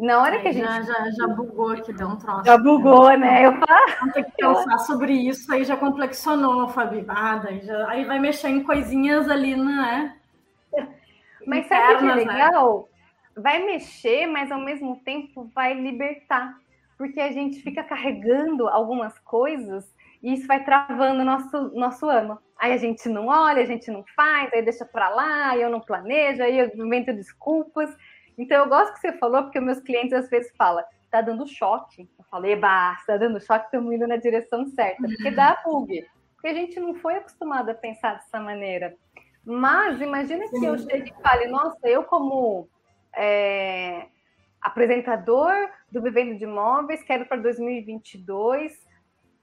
[0.00, 0.64] Na hora é, que a gente.
[0.64, 2.46] Já, já, já bugou aqui, deu um troço.
[2.46, 3.46] Já bugou, né?
[3.46, 4.12] Eu falo.
[4.14, 7.04] Tem que pensar sobre isso, aí já complexionou, Fabi.
[7.06, 10.16] Ah, daí já, aí vai mexer em coisinhas ali, né?
[11.46, 12.14] Mas sabe o que é né?
[12.14, 12.88] legal?
[13.36, 13.42] Né?
[13.42, 16.58] Vai mexer, mas ao mesmo tempo vai libertar.
[16.96, 19.86] Porque a gente fica carregando algumas coisas
[20.22, 22.38] e isso vai travando o nosso, nosso ano.
[22.58, 25.70] Aí a gente não olha, a gente não faz, aí deixa para lá, aí eu
[25.70, 27.90] não planejo, aí eu invento desculpas.
[28.36, 32.08] Então, eu gosto que você falou, porque meus clientes às vezes falam, tá dando choque.
[32.18, 35.02] Eu falei, bah, tá dando choque, estamos indo na direção certa.
[35.02, 36.06] Porque dá bug.
[36.34, 38.94] Porque a gente não foi acostumado a pensar dessa maneira.
[39.44, 42.68] Mas imagina que eu chegue e fale, nossa, eu como
[43.16, 44.06] é,
[44.60, 45.52] apresentador
[45.90, 48.89] do Vivendo de Imóveis, quero para 2022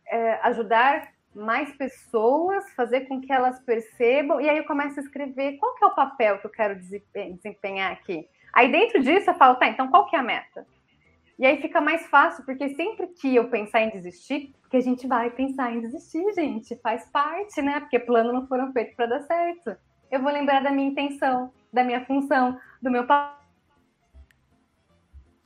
[0.09, 5.57] é, ajudar mais pessoas, fazer com que elas percebam, e aí eu começo a escrever
[5.57, 8.27] qual que é o papel que eu quero desempenhar aqui.
[8.53, 10.65] Aí dentro disso eu falo, tá, então qual que é a meta?
[11.37, 15.05] E aí fica mais fácil, porque sempre que eu pensar em desistir, porque a gente
[15.05, 17.79] vai pensar em desistir, gente, faz parte, né?
[17.79, 19.77] Porque planos não foram feitos para dar certo.
[20.09, 23.37] Eu vou lembrar da minha intenção, da minha função, do meu papel.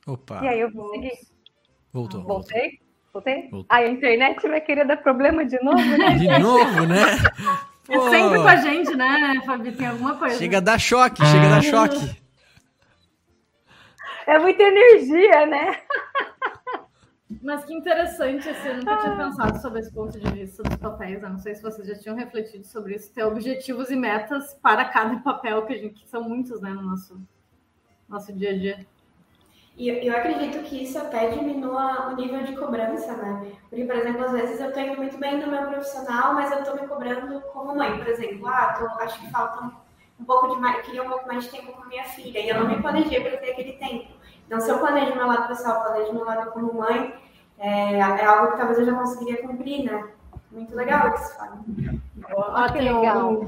[0.06, 0.40] Opa.
[0.42, 1.12] E aí eu vou seguir.
[1.92, 2.22] Voltou.
[2.24, 2.80] Voltei?
[3.12, 3.48] Voltei?
[3.50, 3.66] Voltei.
[3.68, 6.14] Aí a internet vai querer dar problema de novo, né?
[6.16, 7.02] De novo, né?
[7.88, 9.72] É sempre com a gente, né, Fabi?
[9.72, 10.38] Tem alguma coisa.
[10.38, 12.22] Chega a dar choque, chega a dar choque.
[14.24, 15.80] É muita energia, né?
[17.42, 21.22] Mas que interessante, assim, eu nunca tinha pensado sobre esse ponto de vista dos papéis.
[21.22, 24.84] Eu não sei se vocês já tinham refletido sobre isso, ter objetivos e metas para
[24.84, 27.20] cada papel, que, a gente, que são muitos, né, no nosso,
[28.08, 28.86] nosso dia a dia.
[29.76, 33.52] E eu acredito que isso até diminua o nível de cobrança, né?
[33.70, 36.58] Porque, por exemplo, às vezes eu estou indo muito bem no meu profissional, mas eu
[36.58, 38.46] estou me cobrando como mãe, por exemplo.
[38.46, 39.72] Ah, tô, acho que falta
[40.20, 42.60] um pouco de mais, queria um pouco mais de tempo com minha filha, e eu
[42.60, 44.12] não me planejei para ter aquele tempo.
[44.46, 47.14] Então, se eu planejo meu lado pessoal, planejo meu lado como mãe,
[47.58, 50.06] é, é algo que talvez eu já conseguiria cumprir, né?
[50.50, 51.64] Muito legal isso, Fábio.
[52.34, 53.40] Ó, que legal.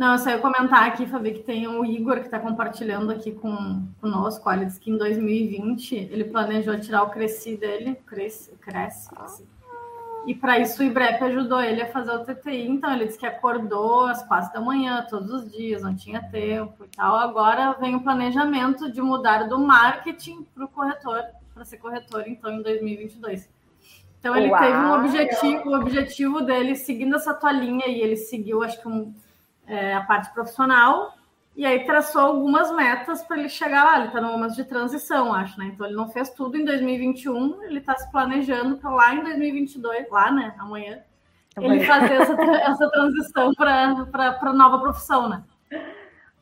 [0.00, 3.32] Não, eu só ia comentar aqui, Fabi, que tem o Igor que está compartilhando aqui
[3.32, 4.48] com conosco.
[4.48, 9.46] Olha, diz que em 2020 ele planejou tirar o Cresci dele, Cresce, Cresce, assim.
[10.26, 12.66] E para isso o IBREP ajudou ele a fazer o TTI.
[12.66, 16.82] Então ele disse que acordou às quatro da manhã todos os dias, não tinha tempo
[16.86, 17.16] e tal.
[17.16, 21.22] Agora vem o planejamento de mudar do marketing para o corretor,
[21.52, 23.50] para ser corretor, então, em 2022.
[24.18, 24.62] Então ele Uau.
[24.62, 28.88] teve um objetivo, o objetivo dele seguindo essa tua linha e ele seguiu, acho que
[28.88, 29.12] um,
[29.70, 31.14] é, a parte profissional
[31.56, 33.98] e aí traçou algumas metas para ele chegar lá.
[33.98, 35.66] Ele está no momento de transição, acho, né?
[35.66, 40.08] Então ele não fez tudo em 2021, ele está se planejando para lá em 2022,
[40.10, 40.54] lá, né?
[40.58, 41.02] Amanhã,
[41.56, 45.44] ele fazer essa, essa transição para a nova profissão, né?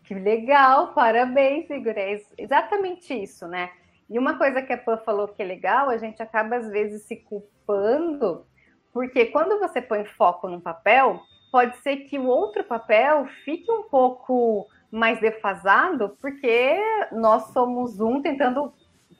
[0.04, 1.94] Que legal, parabéns, Igor.
[1.96, 3.70] É exatamente isso, né?
[4.08, 7.02] E uma coisa que a Pan falou que é legal, a gente acaba às vezes
[7.02, 8.46] se culpando,
[8.92, 11.20] porque quando você põe foco num papel,
[11.50, 16.78] pode ser que o outro papel fique um pouco mais defasado, porque
[17.12, 18.72] nós somos um tentando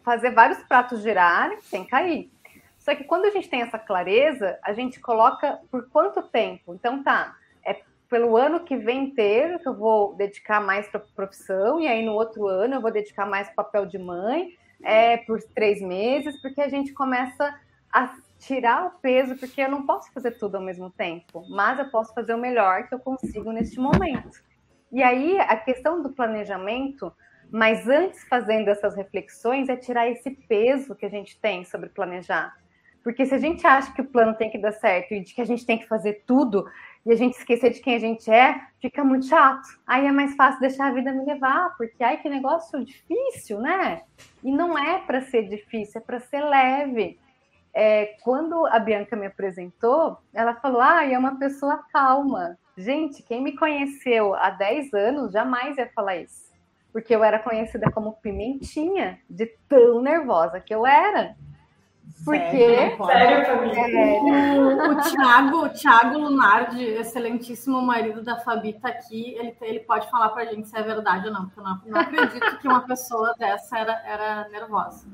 [0.05, 2.31] fazer vários pratos girarem sem cair.
[2.79, 6.75] Só que quando a gente tem essa clareza, a gente coloca por quanto tempo.
[6.75, 11.81] Então tá, é pelo ano que vem inteiro que eu vou dedicar mais para profissão,
[11.81, 15.83] e aí no outro ano eu vou dedicar mais papel de mãe, é por três
[15.83, 17.55] meses, porque a gente começa
[17.93, 21.91] a tirar o peso, porque eu não posso fazer tudo ao mesmo tempo, mas eu
[21.91, 24.41] posso fazer o melhor que eu consigo neste momento.
[24.93, 27.13] E aí a questão do planejamento,
[27.51, 32.55] mas antes fazendo essas reflexões, é tirar esse peso que a gente tem sobre planejar.
[33.03, 35.41] Porque se a gente acha que o plano tem que dar certo e de que
[35.41, 36.67] a gente tem que fazer tudo
[37.07, 39.67] e a gente esquecer de quem a gente é, fica muito chato.
[39.87, 44.03] Aí é mais fácil deixar a vida me levar, porque ai que negócio difícil, né?
[44.45, 47.19] E não é para ser difícil, é para ser leve.
[47.75, 52.59] É, quando a Bianca me apresentou, ela falou: Ah, é uma pessoa calma.
[52.77, 56.49] Gente, quem me conheceu há 10 anos jamais ia falar isso.
[56.93, 61.37] Porque eu era conhecida como Pimentinha, de tão nervosa que eu era.
[62.25, 62.97] Porque.
[62.97, 63.71] Sério, Fabi?
[64.59, 69.35] O, o, Thiago, o Thiago Lunardi, excelentíssimo marido da Fabi, tá aqui.
[69.35, 72.01] Ele, ele pode falar pra gente se é verdade ou não, porque eu não, não
[72.01, 75.07] acredito que uma pessoa dessa era, era nervosa.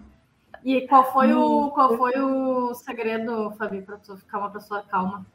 [0.65, 5.27] E qual foi o, qual foi o segredo, Fabi, para tu ficar uma pessoa calma?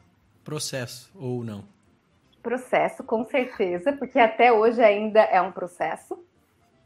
[0.44, 1.64] Processo, ou não?
[2.42, 6.18] Processo, com certeza, porque até hoje ainda é um processo.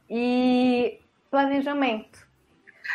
[0.10, 1.00] E
[1.32, 2.28] planejamento.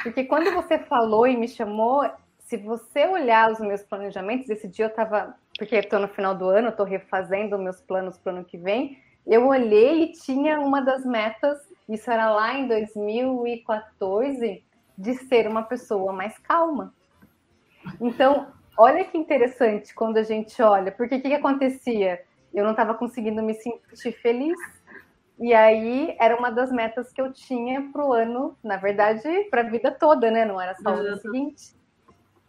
[0.02, 2.08] Porque quando você falou e me chamou,
[2.40, 6.46] se você olhar os meus planejamentos, esse dia eu estava, porque estou no final do
[6.46, 10.82] ano, estou refazendo meus planos para o ano que vem, eu olhei e tinha uma
[10.82, 14.62] das metas, isso era lá em 2014,
[14.98, 16.92] de ser uma pessoa mais calma.
[18.00, 22.20] Então, olha que interessante quando a gente olha, porque o que, que acontecia?
[22.52, 24.58] eu não estava conseguindo me sentir feliz.
[25.38, 29.60] E aí era uma das metas que eu tinha para o ano, na verdade, para
[29.60, 30.44] a vida toda, né?
[30.44, 31.76] Não era só o ano seguinte.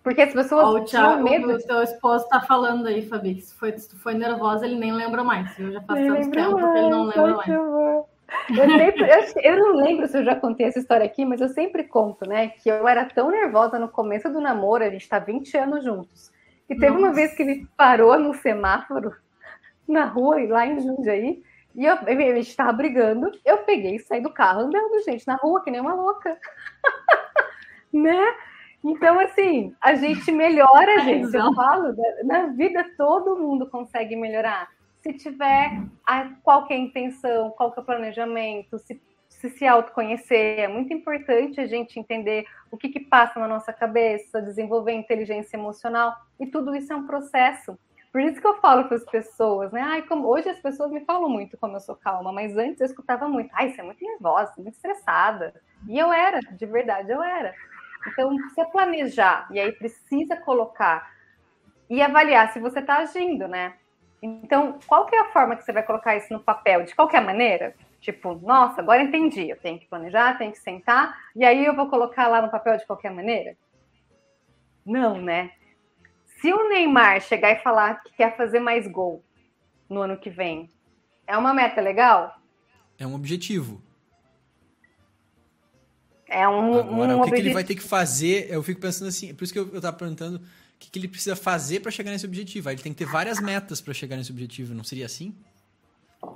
[0.01, 1.53] Porque as pessoas oh, o Thiago, medo.
[1.53, 3.41] O teu esposo está falando aí, Fabi.
[3.41, 5.59] Se, foi, se tu foi nervosa, ele nem lembra mais.
[5.59, 8.05] Eu já passamos tempo mais, ele não lembra mais.
[8.49, 11.49] Eu, sempre, eu, eu, não lembro se eu já contei essa história aqui, mas eu
[11.49, 12.49] sempre conto, né?
[12.49, 16.31] Que eu era tão nervosa no começo do namoro, a gente está 20 anos juntos.
[16.69, 17.05] E teve Nossa.
[17.05, 19.15] uma vez que ele parou no semáforo
[19.87, 21.43] na rua, lá em Jundiaí,
[21.75, 25.35] e eu, a gente estava brigando, eu peguei e saí do carro andando, gente, na
[25.35, 26.37] rua, que nem uma louca.
[27.93, 28.35] né?
[28.83, 31.35] Então, assim, a gente melhora, gente.
[31.35, 32.23] Eu falo, né?
[32.23, 34.69] na vida todo mundo consegue melhorar.
[35.01, 41.67] Se tiver a, qualquer intenção, qualquer planejamento, se, se se autoconhecer, é muito importante a
[41.67, 46.91] gente entender o que, que passa na nossa cabeça, desenvolver inteligência emocional, e tudo isso
[46.91, 47.77] é um processo.
[48.11, 49.81] Por isso que eu falo para as pessoas, né?
[49.81, 50.27] Ai, como...
[50.27, 53.51] Hoje as pessoas me falam muito como eu sou calma, mas antes eu escutava muito.
[53.53, 55.53] Ai, você é muito nervosa, muito estressada.
[55.87, 57.53] E eu era, de verdade, eu era.
[58.07, 61.11] Então, precisa planejar, e aí precisa colocar
[61.89, 63.73] e avaliar se você está agindo, né?
[64.21, 66.83] Então, qual que é a forma que você vai colocar isso no papel?
[66.83, 67.73] De qualquer maneira?
[68.01, 71.89] Tipo, nossa, agora entendi, eu tenho que planejar, tenho que sentar, e aí eu vou
[71.89, 73.57] colocar lá no papel de qualquer maneira?
[74.85, 75.51] Não, né?
[76.25, 79.23] Se o Neymar chegar e falar que quer fazer mais gol
[79.89, 80.69] no ano que vem,
[81.27, 82.39] é uma meta legal?
[82.97, 83.81] É um objetivo.
[86.27, 88.47] É um, Agora, um o que, que, ele vai ter que fazer?
[88.49, 90.41] Eu fico pensando assim, por isso que eu, eu tava perguntando
[90.79, 92.69] o que, que ele precisa fazer para chegar nesse objetivo.
[92.69, 95.35] Aí ele tem que ter várias metas para chegar nesse objetivo, não seria assim?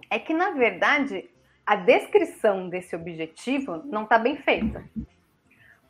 [0.09, 1.29] É que, na verdade,
[1.65, 4.83] a descrição desse objetivo não está bem feita.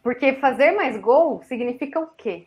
[0.03, 2.45] Porque fazer mais gol significa o quê?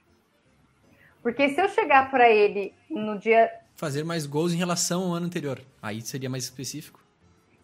[1.23, 3.51] Porque se eu chegar para ele no dia.
[3.75, 5.61] Fazer mais gols em relação ao ano anterior.
[5.83, 7.01] Aí seria mais específico?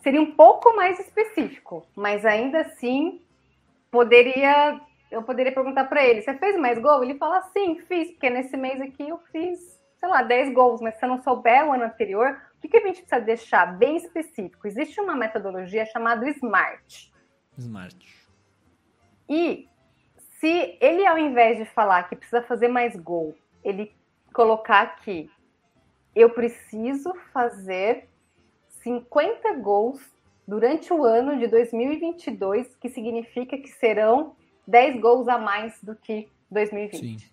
[0.03, 3.21] Seria um pouco mais específico, mas ainda assim
[3.89, 4.81] poderia.
[5.13, 7.05] Eu poderia perguntar para ele: você fez mais gol?
[7.05, 10.97] Ele fala: sim, fiz, porque nesse mês aqui eu fiz, sei lá, 10 gols, mas
[10.97, 13.97] se eu não souber o ano anterior, o que, que a gente precisa deixar bem
[13.97, 14.67] específico?
[14.67, 17.13] Existe uma metodologia chamada SMART.
[17.59, 18.27] Smart.
[19.29, 19.69] E
[20.41, 23.95] se ele, ao invés de falar que precisa fazer mais gol, ele
[24.33, 25.31] colocar aqui,
[26.17, 28.09] eu preciso fazer
[28.83, 30.01] 50 gols
[30.47, 34.35] durante o ano de 2022, que significa que serão
[34.67, 37.21] 10 gols a mais do que 2020.
[37.21, 37.31] Sim.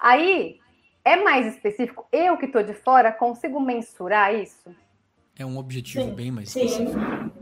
[0.00, 0.60] Aí,
[1.04, 2.06] é mais específico?
[2.12, 4.74] Eu que estou de fora consigo mensurar isso?
[5.38, 6.14] É um objetivo Sim.
[6.14, 6.92] bem mais específico.
[6.92, 7.32] Sim.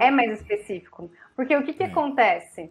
[0.00, 1.10] É mais específico.
[1.36, 1.86] Porque o que, que é.
[1.86, 2.70] acontece?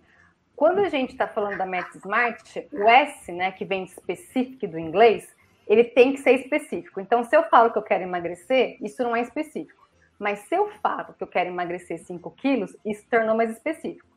[0.55, 4.67] Quando a gente está falando da meta smart, o S, né, que vem de specific
[4.67, 5.27] do inglês,
[5.67, 6.99] ele tem que ser específico.
[6.99, 9.87] Então, se eu falo que eu quero emagrecer, isso não é específico.
[10.19, 14.12] Mas se eu falo que eu quero emagrecer 5 quilos, isso tornou mais específico.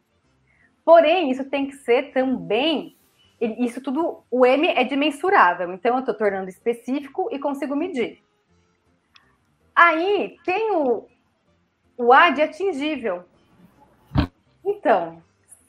[0.87, 2.97] Porém, isso tem que ser também.
[3.41, 5.73] Isso tudo, o M é dimensurável.
[5.73, 8.23] Então, eu estou tornando específico e consigo medir.
[9.75, 11.09] Aí tem o,
[11.99, 13.25] o A de atingível.
[14.65, 15.21] Então,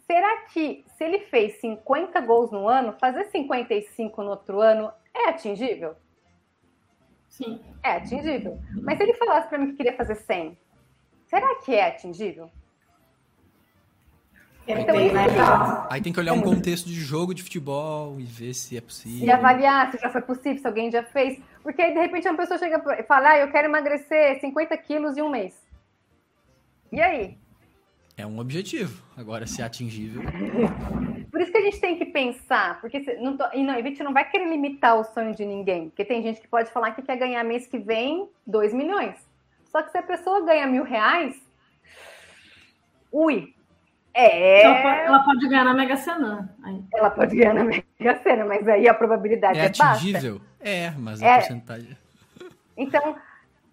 [0.06, 5.30] será que se ele fez 50 gols no ano, fazer 55 no outro ano é
[5.30, 5.96] atingível?
[7.28, 7.60] Sim.
[7.84, 8.60] É atingível.
[8.84, 10.56] Mas se ele falasse para mim que queria fazer 100,
[11.26, 12.52] será que é atingível?
[14.68, 15.12] Aí, então, tem,
[15.90, 19.26] aí tem que olhar um contexto de jogo de futebol e ver se é possível.
[19.26, 21.40] E avaliar se já foi possível, se alguém já fez.
[21.64, 25.16] Porque aí, de repente, uma pessoa chega e fala: ah, eu quero emagrecer 50 quilos
[25.16, 25.56] em um mês.
[26.92, 27.38] E aí?
[28.18, 29.04] É um objetivo.
[29.16, 30.22] Agora, se é atingível.
[31.32, 34.02] Por isso que a gente tem que pensar, porque não tô, e não, a gente
[34.02, 37.02] não vai querer limitar o sonho de ninguém, porque tem gente que pode falar que
[37.04, 39.16] quer ganhar mês que vem 2 milhões.
[39.66, 41.40] Só que se a pessoa ganha mil reais,
[43.12, 43.54] ui,
[44.26, 44.64] é.
[44.64, 46.56] Ela pode, ela pode, ganhar na Mega Sena.
[46.64, 46.84] Aí.
[46.94, 50.40] Ela pode ganhar na Mega Sena, mas aí a probabilidade é, é atingível.
[50.40, 50.46] Baixa.
[50.60, 51.36] É, mas a é.
[51.36, 51.98] porcentagem.
[52.76, 53.16] Então,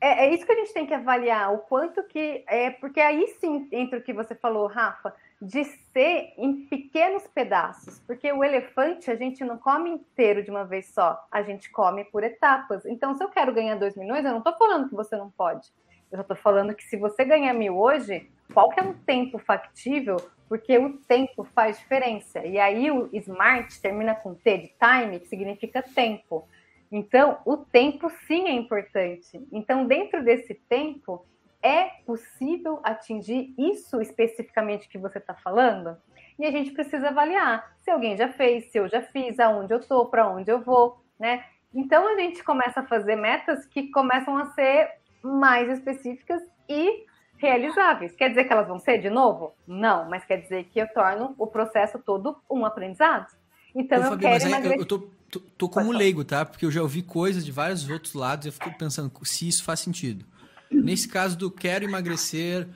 [0.01, 2.45] é, é, isso que a gente tem que avaliar, o quanto que.
[2.47, 8.01] É, porque aí sim entra o que você falou, Rafa, de ser em pequenos pedaços.
[8.07, 12.05] Porque o elefante a gente não come inteiro de uma vez só, a gente come
[12.05, 12.85] por etapas.
[12.85, 15.73] Então, se eu quero ganhar 2 milhões, eu não estou falando que você não pode.
[16.13, 20.17] Eu estou falando que se você ganhar mil hoje, qual que é um tempo factível?
[20.49, 22.45] Porque o tempo faz diferença.
[22.45, 26.47] E aí o SMART termina com T de time, que significa tempo.
[26.93, 29.45] Então, o tempo sim é importante.
[29.51, 31.27] Então, dentro desse tempo,
[31.65, 35.97] é possível atingir isso especificamente que você está falando?
[36.39, 39.79] E a gente precisa avaliar se alguém já fez, se eu já fiz, aonde eu
[39.79, 41.45] estou, para onde eu vou, né?
[41.73, 44.91] Então a gente começa a fazer metas que começam a ser
[45.23, 47.07] mais específicas e
[47.37, 48.15] realizáveis.
[48.15, 49.55] Quer dizer que elas vão ser de novo?
[49.67, 53.27] Não, mas quer dizer que eu torno o processo todo um aprendizado.
[53.75, 56.45] Então Ô, eu Fabi, quero mas eu tô tô, tô como leigo, tá?
[56.45, 59.65] Porque eu já ouvi coisas de vários outros lados e eu fico pensando se isso
[59.65, 60.25] faz sentido.
[60.71, 62.69] Nesse caso do quero emagrecer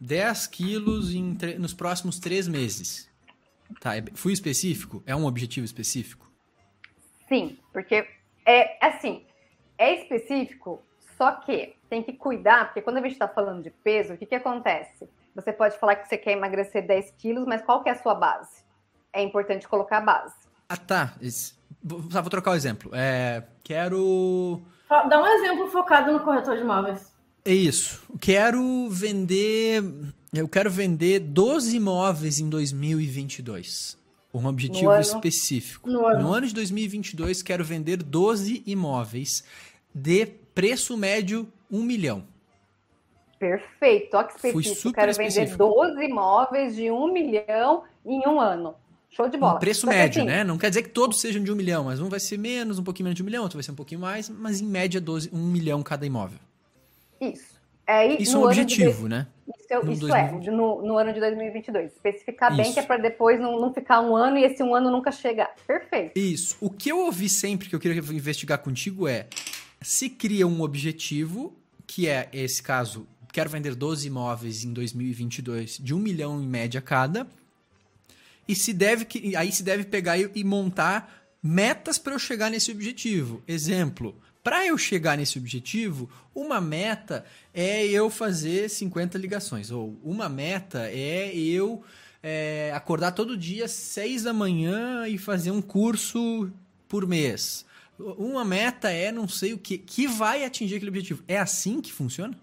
[0.00, 3.10] 10 quilos em, nos próximos três meses.
[3.80, 5.02] Tá, é, fui específico?
[5.06, 6.30] É um objetivo específico?
[7.28, 8.06] Sim, porque
[8.46, 9.24] é assim,
[9.78, 10.82] é específico,
[11.16, 14.26] só que tem que cuidar, porque quando a gente está falando de peso, o que,
[14.26, 15.08] que acontece?
[15.34, 18.14] Você pode falar que você quer emagrecer 10 quilos, mas qual que é a sua
[18.14, 18.64] base?
[19.12, 20.34] É importante colocar a base.
[20.68, 21.14] Ah, tá.
[21.82, 22.90] Vou, vou trocar o exemplo.
[22.94, 24.62] É, quero.
[24.88, 27.12] Dá um exemplo focado no corretor de imóveis.
[27.44, 28.02] É isso.
[28.20, 29.82] Quero vender.
[30.32, 33.98] Eu quero vender 12 imóveis em 2022.
[34.32, 35.88] Um objetivo no específico.
[35.88, 36.22] No ano.
[36.22, 39.44] no ano de 2022, quero vender 12 imóveis
[39.94, 42.24] de preço médio 1 milhão.
[43.38, 44.10] Perfeito.
[44.10, 44.62] Toque específico.
[44.62, 45.68] Fui super quero específico.
[45.68, 48.74] vender 12 imóveis de 1 milhão em um ano.
[49.10, 49.56] Show de bola.
[49.56, 50.42] Um preço Só médio, assim, né?
[50.42, 52.84] Não quer dizer que todos sejam de um milhão, mas um vai ser menos, um
[52.84, 55.30] pouquinho menos de um milhão, outro vai ser um pouquinho mais, mas em média 12,
[55.32, 56.38] um milhão cada imóvel.
[57.20, 57.54] Isso.
[57.86, 59.08] É, isso é um objetivo, de...
[59.10, 59.26] né?
[59.46, 61.92] Isso, é, isso é no, no, ano de 2022.
[61.92, 62.62] Especificar isso.
[62.62, 65.12] bem que é para depois não, não ficar um ano e esse um ano nunca
[65.12, 65.54] chegar.
[65.66, 66.18] Perfeito.
[66.18, 66.56] Isso.
[66.60, 69.26] O que eu ouvi sempre que eu queria investigar contigo é
[69.84, 71.54] se cria um objetivo,
[71.86, 76.80] que é esse caso, quero vender 12 imóveis em 2022 de um milhão em média
[76.80, 77.26] cada
[78.48, 79.06] e se deve
[79.36, 83.42] aí se deve pegar e montar metas para eu chegar nesse objetivo.
[83.46, 87.22] Exemplo, para eu chegar nesse objetivo, uma meta
[87.52, 91.82] é eu fazer 50 ligações ou uma meta é eu
[92.22, 96.50] é, acordar todo dia seis da manhã e fazer um curso
[96.88, 97.66] por mês.
[97.98, 101.22] Uma meta é não sei o que, que vai atingir aquele objetivo.
[101.28, 102.36] É assim que funciona?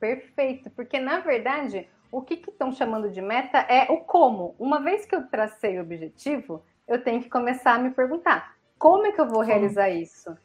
[0.00, 4.54] Perfeito, porque na verdade o que estão chamando de meta é o como.
[4.58, 9.06] Uma vez que eu tracei o objetivo, eu tenho que começar a me perguntar: como
[9.06, 10.36] é que eu vou realizar isso?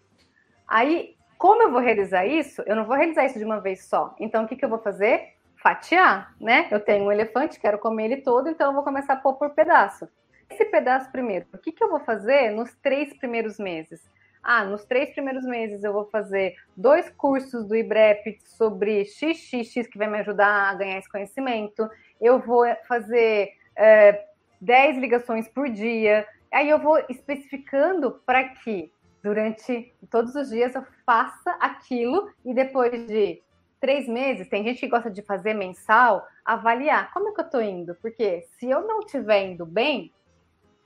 [0.68, 2.62] Aí, como eu vou realizar isso?
[2.66, 4.16] Eu não vou realizar isso de uma vez só.
[4.20, 5.36] Então, o que, que eu vou fazer?
[5.56, 6.68] Fatiar, né?
[6.72, 9.52] Eu tenho um elefante, quero comer ele todo, então eu vou começar a pôr por
[9.52, 10.08] pedaço.
[10.52, 14.02] Esse pedaço primeiro, o que, que eu vou fazer nos três primeiros meses?
[14.44, 19.98] Ah, nos três primeiros meses eu vou fazer dois cursos do IBREP sobre XXX, que
[19.98, 21.90] vai me ajudar a ganhar esse conhecimento.
[22.20, 24.26] Eu vou fazer é,
[24.60, 26.28] 10 ligações por dia.
[26.52, 28.92] Aí eu vou especificando para que
[29.24, 33.42] durante todos os dias eu faça aquilo e depois de
[33.80, 37.62] três meses, tem gente que gosta de fazer mensal, avaliar como é que eu estou
[37.62, 37.96] indo.
[37.96, 40.12] Porque se eu não estiver indo bem,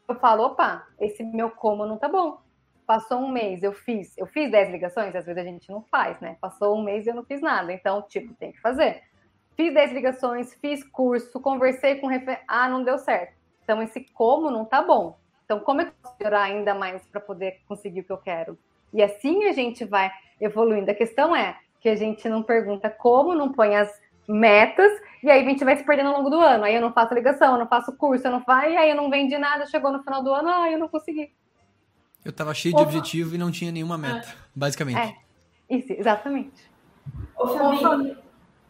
[0.07, 2.43] eu falo, opa, esse meu como não tá bom
[2.85, 6.19] passou um mês, eu fiz, eu fiz 10 ligações, às vezes a gente não faz,
[6.19, 6.37] né?
[6.39, 9.03] Passou um mês e eu não fiz nada, então, tipo, tem que fazer.
[9.55, 12.41] Fiz 10 ligações, fiz curso, conversei com refer...
[12.47, 13.33] Ah, não deu certo.
[13.63, 15.17] Então, esse como não tá bom.
[15.45, 18.17] Então, como é que eu posso melhorar ainda mais para poder conseguir o que eu
[18.17, 18.57] quero?
[18.93, 20.91] E assim a gente vai evoluindo.
[20.91, 24.91] A questão é que a gente não pergunta como, não põe as metas,
[25.25, 26.63] e aí a gente vai se perdendo ao longo do ano.
[26.65, 28.95] Aí eu não faço ligação, eu não faço curso, eu não faço, e aí eu
[28.95, 31.33] não vendi nada, chegou no final do ano, ah, eu não consegui.
[32.23, 34.33] Eu tava cheio de objetivo e não tinha nenhuma meta, é.
[34.55, 34.99] basicamente.
[34.99, 35.15] É,
[35.75, 36.69] isso, exatamente.
[37.35, 38.15] Ô, Fabi,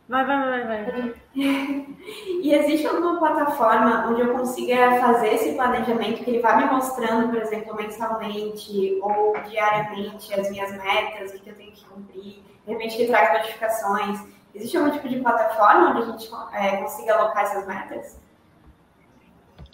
[0.08, 1.14] vai, vai, vai, vai.
[1.36, 7.28] e existe alguma plataforma onde eu consiga fazer esse planejamento que ele vai me mostrando,
[7.28, 12.72] por exemplo, mensalmente ou diariamente as minhas metas, o que eu tenho que cumprir, de
[12.72, 14.36] repente ele traz notificações.
[14.56, 18.26] Existe algum tipo de plataforma onde a gente é, consiga alocar essas metas?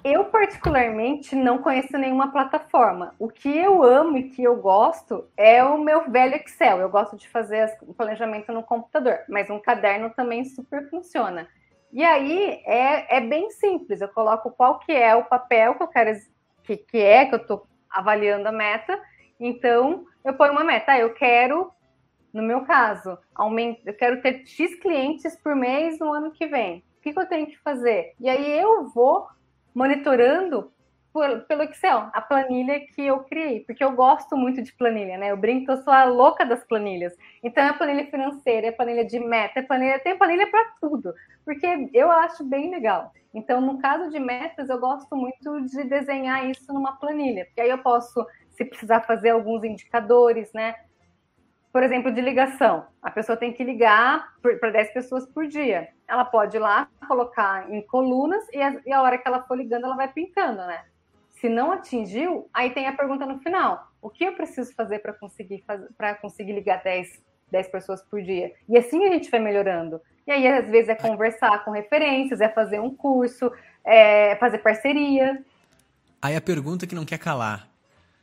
[0.04, 3.14] Eu, particularmente, não conheço nenhuma plataforma.
[3.20, 6.80] O que eu amo e que eu gosto é o meu velho Excel.
[6.80, 11.48] Eu gosto de fazer o planejamento no computador, mas um caderno também super funciona.
[11.94, 14.02] E aí é, é bem simples.
[14.02, 16.20] Eu coloco qual que é o papel que eu quero,
[16.64, 19.00] que, que é que eu estou avaliando a meta.
[19.40, 20.94] Então, eu ponho uma meta.
[20.94, 21.72] Ah, eu quero,
[22.34, 26.84] no meu caso, aumento, eu quero ter X clientes por mês no ano que vem.
[26.98, 28.14] O que, que eu tenho que fazer?
[28.20, 29.28] E aí eu vou
[29.74, 30.72] monitorando
[31.14, 35.32] por, pelo Excel, a planilha que eu criei, porque eu gosto muito de planilha, né?
[35.32, 37.14] Eu brinco eu sou a louca das planilhas.
[37.44, 41.14] Então é planilha financeira, é planilha de meta, é planilha, tem planilha para tudo,
[41.44, 43.12] porque eu acho bem legal.
[43.34, 47.70] Então, no caso de metas, eu gosto muito de desenhar isso numa planilha, porque aí
[47.70, 50.76] eu posso, se precisar fazer alguns indicadores, né?
[51.72, 52.86] Por exemplo, de ligação.
[53.02, 55.88] A pessoa tem que ligar para 10 pessoas por dia.
[56.08, 59.58] Ela pode ir lá, colocar em colunas e a, e a, hora que ela for
[59.58, 60.84] ligando, ela vai pintando, né?
[61.30, 65.14] Se não atingiu, aí tem a pergunta no final: o que eu preciso fazer para
[65.14, 65.64] conseguir,
[65.98, 68.54] para conseguir ligar 10, 10 pessoas por dia?
[68.68, 70.02] E assim a gente vai melhorando.
[70.28, 73.52] E aí, às vezes, é conversar com referências, é fazer um curso,
[73.84, 75.44] é fazer parceria.
[76.22, 77.71] Aí a pergunta que não quer calar: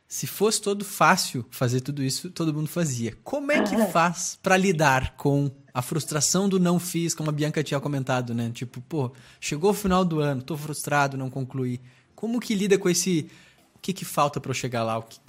[0.09, 3.15] se fosse todo fácil fazer tudo isso, todo mundo fazia.
[3.23, 7.63] Como é que faz para lidar com a frustração do não fiz, como a Bianca
[7.63, 8.49] tinha comentado, né?
[8.51, 11.79] Tipo, pô, chegou o final do ano, tô frustrado, não concluí.
[12.15, 13.29] Como que lida com esse
[13.75, 14.97] o que que falta para eu chegar lá?
[14.97, 15.19] O que,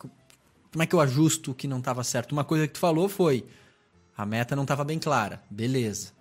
[0.73, 2.33] como é que eu ajusto o que não estava certo?
[2.33, 3.45] Uma coisa que tu falou foi
[4.17, 5.43] a meta não estava bem clara.
[5.51, 6.13] Beleza.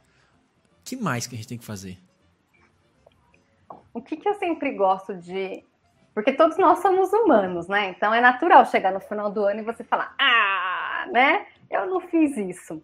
[0.81, 1.97] O que mais que a gente tem que fazer?
[3.93, 5.63] O que, que eu sempre gosto de
[6.19, 7.91] porque todos nós somos humanos, né?
[7.91, 11.45] Então é natural chegar no final do ano e você falar, ah, né?
[11.71, 12.83] Eu não fiz isso.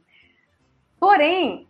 [0.97, 1.67] Porém,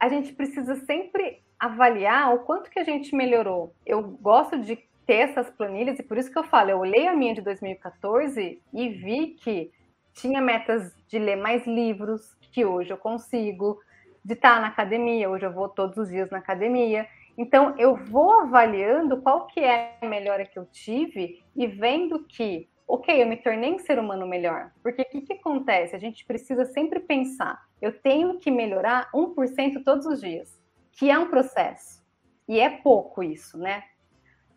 [0.00, 3.74] a gente precisa sempre avaliar o quanto que a gente melhorou.
[3.84, 7.14] Eu gosto de ter essas planilhas e por isso que eu falo, eu olhei a
[7.14, 9.70] minha de 2014 e vi que
[10.14, 13.78] tinha metas de ler mais livros, que hoje eu consigo,
[14.24, 17.06] de estar na academia, hoje eu vou todos os dias na academia.
[17.36, 22.68] Então, eu vou avaliando qual que é a melhora que eu tive e vendo que,
[22.86, 24.70] ok, eu me tornei um ser humano melhor.
[24.82, 25.96] Porque o que, que acontece?
[25.96, 30.60] A gente precisa sempre pensar, eu tenho que melhorar 1% todos os dias,
[30.92, 32.04] que é um processo.
[32.48, 33.82] E é pouco isso, né?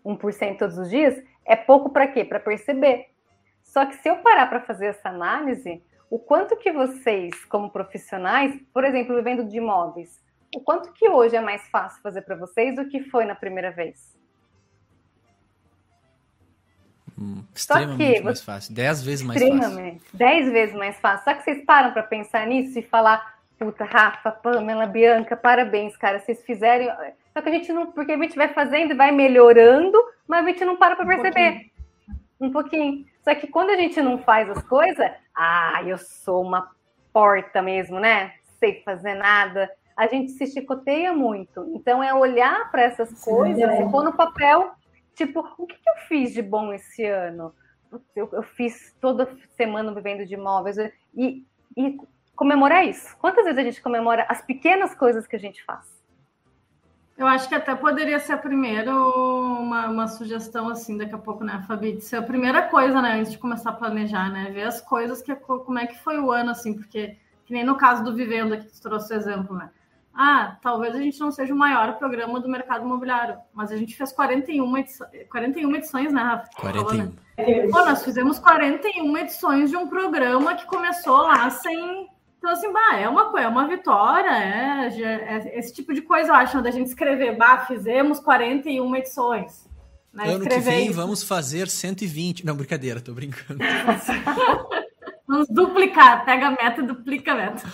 [0.05, 2.23] 1% todos os dias é pouco para quê?
[2.23, 3.07] Para perceber.
[3.63, 8.61] Só que se eu parar para fazer essa análise, o quanto que vocês, como profissionais,
[8.73, 10.21] por exemplo, vivendo de imóveis,
[10.55, 13.71] o quanto que hoje é mais fácil fazer para vocês do que foi na primeira
[13.71, 14.17] vez?
[17.19, 18.75] Hum, extremamente mais fácil.
[18.75, 20.17] Dez vezes mais extremamente, fácil.
[20.17, 21.23] Dez vezes mais fácil.
[21.23, 26.19] Só que vocês param para pensar nisso e falar puta, Rafa, Pamela, Bianca, parabéns, cara,
[26.19, 26.89] vocês fizerem.
[27.33, 30.49] Só que a gente não, porque a gente vai fazendo e vai melhorando, mas a
[30.49, 31.51] gente não para para um perceber.
[31.51, 31.71] Pouquinho.
[32.39, 33.05] Um pouquinho.
[33.23, 36.71] Só que quando a gente não faz as coisas, ah, eu sou uma
[37.11, 38.33] porta mesmo, né?
[38.59, 39.69] Sei fazer nada.
[39.97, 41.71] A gente se chicoteia muito.
[41.73, 43.81] Então é olhar para essas Sim, coisas é.
[43.81, 44.71] e pôr no papel,
[45.15, 47.51] tipo, o que, que eu fiz de bom esse ano?
[48.15, 50.77] Eu, eu, fiz toda semana vivendo de imóveis
[51.15, 51.43] e,
[51.75, 51.97] e
[52.35, 53.17] comemorar isso.
[53.17, 55.97] Quantas vezes a gente comemora as pequenas coisas que a gente faz?
[57.17, 58.91] Eu acho que até poderia ser primeiro
[59.59, 61.93] uma, uma sugestão, assim, daqui a pouco, né, Fabi?
[61.93, 64.51] De ser a primeira coisa, né, antes de começar a planejar, né?
[64.51, 67.75] Ver as coisas, que como é que foi o ano, assim, porque, que nem no
[67.75, 69.71] caso do Vivenda, que tu trouxe o exemplo, né?
[70.17, 73.95] Ah, talvez a gente não seja o maior programa do mercado imobiliário, mas a gente
[73.95, 76.49] fez 41, edições, 41 edições, né, Rafa?
[76.59, 76.85] 41.
[76.85, 77.67] Falou, né?
[77.69, 82.97] Pô, nós fizemos 41 edições de um programa que começou lá sem então, assim, bah,
[82.97, 86.87] é uma, é uma vitória, é, é, esse tipo de coisa, eu acho, da gente
[86.87, 89.67] escrever, bah, fizemos 41 edições.
[90.13, 90.33] Né?
[90.33, 90.93] Ano que vem isso.
[90.93, 92.45] vamos fazer 120.
[92.45, 93.59] Não, brincadeira, tô brincando.
[95.27, 97.67] vamos duplicar, pega a meta e duplica a meta.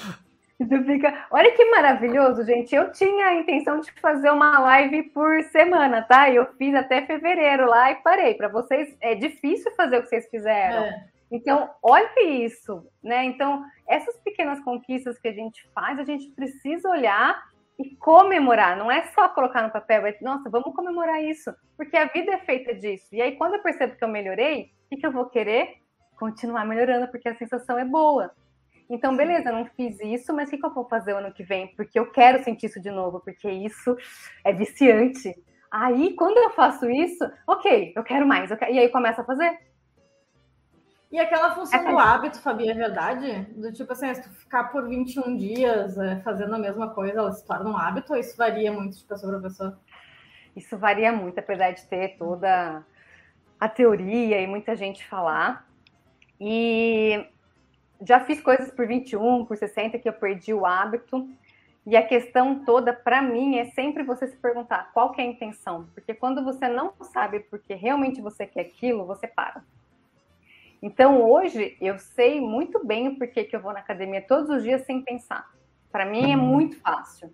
[0.60, 1.28] Duplica.
[1.32, 2.74] Olha que maravilhoso, gente.
[2.74, 6.30] Eu tinha a intenção de fazer uma live por semana, tá?
[6.30, 8.36] Eu fiz até fevereiro lá e parei.
[8.36, 10.84] Para vocês é difícil fazer o que vocês fizeram.
[10.84, 11.06] É.
[11.32, 13.26] Então, olha isso, né?
[13.26, 17.44] Então, essas pequenas conquistas que a gente faz, a gente precisa olhar
[17.80, 18.78] e comemorar.
[18.78, 22.38] Não é só colocar no papel, é, nossa, vamos comemorar isso, porque a vida é
[22.40, 23.08] feita disso.
[23.12, 25.78] E aí, quando eu percebo que eu melhorei, o que, eu vou querer?
[26.20, 28.32] Continuar melhorando, porque a sensação é boa.
[28.90, 31.44] Então, beleza, não fiz isso, mas o que, que eu vou fazer o ano que
[31.44, 31.74] vem?
[31.76, 33.96] Porque eu quero sentir isso de novo, porque isso
[34.44, 35.34] é viciante.
[35.72, 38.52] Aí, quando eu faço isso, ok, eu quero mais.
[38.52, 38.72] Eu quero...
[38.72, 39.58] E aí começa a fazer.
[41.14, 43.48] E aquela função é do hábito, Fabi, é verdade?
[43.56, 47.32] Do tipo assim, se tu ficar por 21 dias é, fazendo a mesma coisa, ela
[47.32, 49.80] se torna um hábito ou isso varia muito de pessoa para pessoa?
[50.56, 52.84] Isso varia muito, apesar de ter toda
[53.60, 55.68] a teoria e muita gente falar.
[56.40, 57.28] E
[58.06, 61.28] já fiz coisas por 21, por 60 que eu perdi o hábito.
[61.86, 65.28] E a questão toda, para mim, é sempre você se perguntar qual que é a
[65.28, 65.88] intenção.
[65.94, 69.64] Porque quando você não sabe porque realmente você quer aquilo, você para.
[70.82, 74.64] Então, hoje, eu sei muito bem o porquê que eu vou na academia todos os
[74.64, 75.50] dias sem pensar.
[75.92, 76.44] Para mim é uhum.
[76.44, 77.34] muito fácil.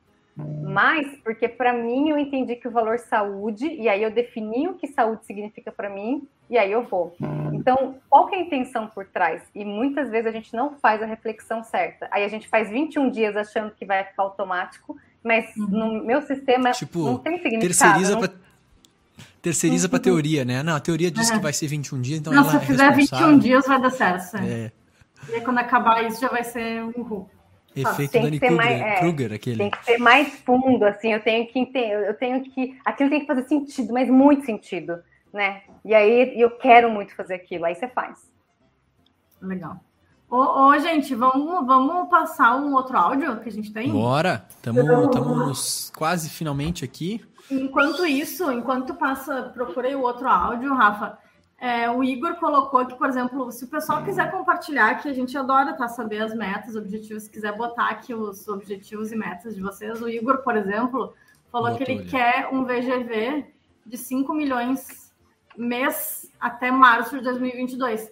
[0.64, 4.76] Mas porque para mim eu entendi que o valor saúde, e aí eu defini o
[4.76, 7.16] que saúde significa para mim, e aí eu vou.
[7.20, 7.54] Uhum.
[7.54, 9.42] Então, qual que é a intenção por trás?
[9.54, 12.08] E muitas vezes a gente não faz a reflexão certa.
[12.12, 15.68] Aí a gente faz 21 dias achando que vai ficar automático, mas uhum.
[15.68, 17.68] no meu sistema tipo, não tem significado.
[17.68, 18.20] Terceiriza não...
[18.22, 18.30] pra
[19.42, 19.92] terceiriza uhum.
[19.92, 20.62] para teoria, né?
[20.64, 21.34] Não, a teoria diz é.
[21.34, 23.92] que vai ser 21 dias, então Não, se eu é fizer 21 dias vai dar
[23.92, 24.38] certo.
[24.38, 24.72] É.
[25.30, 27.30] E aí, quando acabar isso já vai ser um uhul.
[27.82, 29.57] Efeito tem Danny Kruger, é, Kruger, aquele.
[29.57, 32.77] Tem que ser mais fundo, assim, eu tenho que entender, eu tenho que.
[32.86, 34.99] Aquilo tem que fazer sentido, mas muito sentido,
[35.34, 35.61] né?
[35.84, 38.30] E aí eu quero muito fazer aquilo, aí você faz.
[39.41, 39.77] Legal.
[40.30, 43.91] Ô, ô, gente, vamos, vamos passar um outro áudio que a gente tem?
[43.91, 44.45] Bora!
[44.49, 47.19] Estamos quase finalmente aqui.
[47.49, 51.17] Enquanto isso, enquanto passa, procurei o outro áudio, Rafa.
[51.62, 55.38] É, o Igor colocou que, por exemplo, se o pessoal quiser compartilhar, que a gente
[55.38, 59.62] adora tá, saber as metas, objetivos, se quiser botar aqui os objetivos e metas de
[59.62, 60.01] vocês.
[60.01, 61.14] O Igor, por exemplo,
[61.51, 63.45] falou que ele quer um VGV
[63.86, 65.14] de 5 milhões
[65.57, 68.10] mês até março de 2022.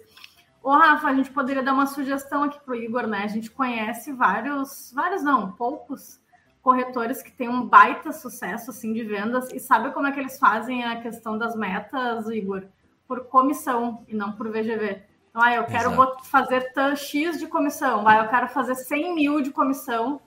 [0.62, 3.24] Ô, Rafa, a gente poderia dar uma sugestão aqui para o Igor, né?
[3.24, 6.20] A gente conhece vários, vários não, poucos
[6.60, 10.38] corretores que têm um baita sucesso assim de vendas e sabe como é que eles
[10.38, 12.64] fazem a questão das metas, Igor?
[13.08, 15.02] Por comissão e não por VGV.
[15.30, 15.90] Então, ah, eu quero
[16.24, 20.20] fazer X de comissão, vai, eu quero fazer 100 mil de comissão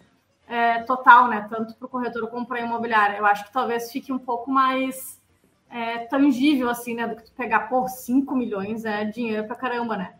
[0.47, 1.47] é, total, né?
[1.49, 3.17] Tanto para o corretor como para a imobiliária.
[3.17, 5.21] Eu acho que talvez fique um pouco mais
[5.69, 7.07] é, tangível, assim, né?
[7.07, 10.13] Do que tu pegar, por 5 milhões é dinheiro para caramba, né?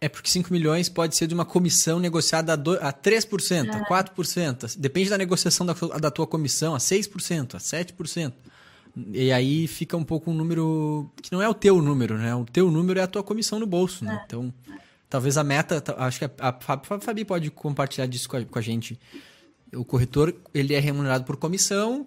[0.00, 3.76] É porque 5 milhões pode ser de uma comissão negociada a, do, a 3%, é.
[3.76, 4.76] a 4%.
[4.78, 8.32] Depende da negociação da, da tua comissão, a 6%, a 7%.
[8.96, 12.34] E aí fica um pouco um número que não é o teu número, né?
[12.34, 14.20] O teu número é a tua comissão no bolso, né?
[14.20, 14.24] É.
[14.24, 14.54] Então,
[15.10, 18.62] talvez a meta, acho que a, a, Fabi pode compartilhar disso com a, com a
[18.62, 18.98] gente.
[19.74, 22.06] O corretor, ele é remunerado por comissão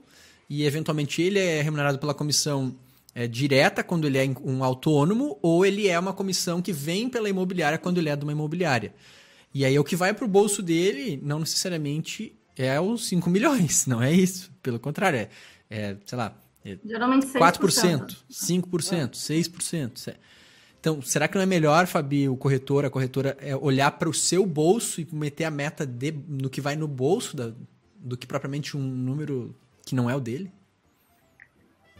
[0.50, 2.74] e eventualmente ele é remunerado pela comissão
[3.14, 7.28] é, direta quando ele é um autônomo ou ele é uma comissão que vem pela
[7.28, 8.94] imobiliária quando ele é de uma imobiliária.
[9.54, 13.86] E aí o que vai para o bolso dele não necessariamente é os 5 milhões,
[13.88, 14.52] não é isso.
[14.62, 15.30] Pelo contrário, é,
[15.70, 16.38] é sei lá,
[16.86, 17.40] Geralmente 6%.
[17.40, 19.08] 4%, 5%, é.
[19.08, 20.16] 6%.
[20.80, 24.14] Então, será que não é melhor, Fabi, o corretor, a corretora, é olhar para o
[24.14, 27.52] seu bolso e meter a meta de, no que vai no bolso da,
[27.98, 29.56] do que propriamente um número
[29.86, 30.52] que não é o dele?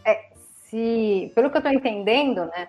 [0.04, 0.30] É,
[0.68, 2.68] se, pelo que eu estou entendendo, né,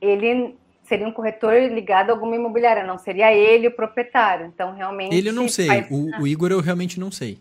[0.00, 4.46] ele seria um corretor ligado a alguma imobiliária, não seria ele o proprietário.
[4.46, 5.14] Então, realmente.
[5.14, 5.90] Ele eu não sei, faz...
[5.90, 7.38] o, o Igor eu realmente não sei.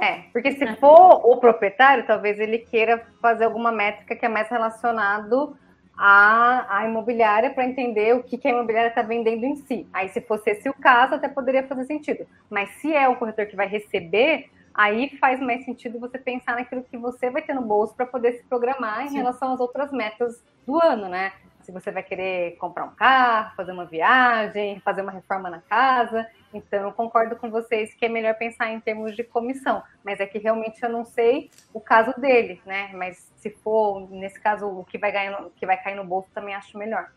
[0.00, 4.48] É, porque se for o proprietário, talvez ele queira fazer alguma métrica que é mais
[4.48, 5.54] relacionado
[5.96, 9.86] à, à imobiliária para entender o que, que a imobiliária está vendendo em si.
[9.92, 12.26] Aí, se fosse esse o caso, até poderia fazer sentido.
[12.48, 16.82] Mas se é o corretor que vai receber, aí faz mais sentido você pensar naquilo
[16.82, 19.16] que você vai ter no bolso para poder se programar em Sim.
[19.18, 21.32] relação às outras metas do ano, né?
[21.62, 26.26] Se você vai querer comprar um carro, fazer uma viagem, fazer uma reforma na casa.
[26.52, 30.26] Então, eu concordo com vocês que é melhor pensar em termos de comissão, mas é
[30.26, 32.90] que realmente eu não sei o caso dele, né?
[32.94, 36.54] Mas se for, nesse caso, o que vai, ganhar, que vai cair no bolso, também
[36.54, 37.10] acho melhor.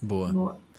[0.00, 0.32] Boa.
[0.32, 0.70] Boa.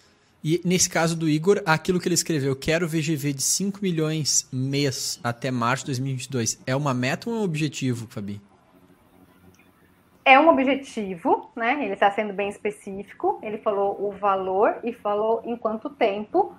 [0.44, 5.20] E nesse caso do Igor, aquilo que ele escreveu, quero VGV de 5 milhões mês
[5.24, 8.42] até março de 2022, é uma meta ou é um objetivo, Fabi?
[10.24, 11.84] É um objetivo, né?
[11.84, 13.40] Ele está sendo bem específico.
[13.42, 16.54] Ele falou o valor e falou em quanto tempo.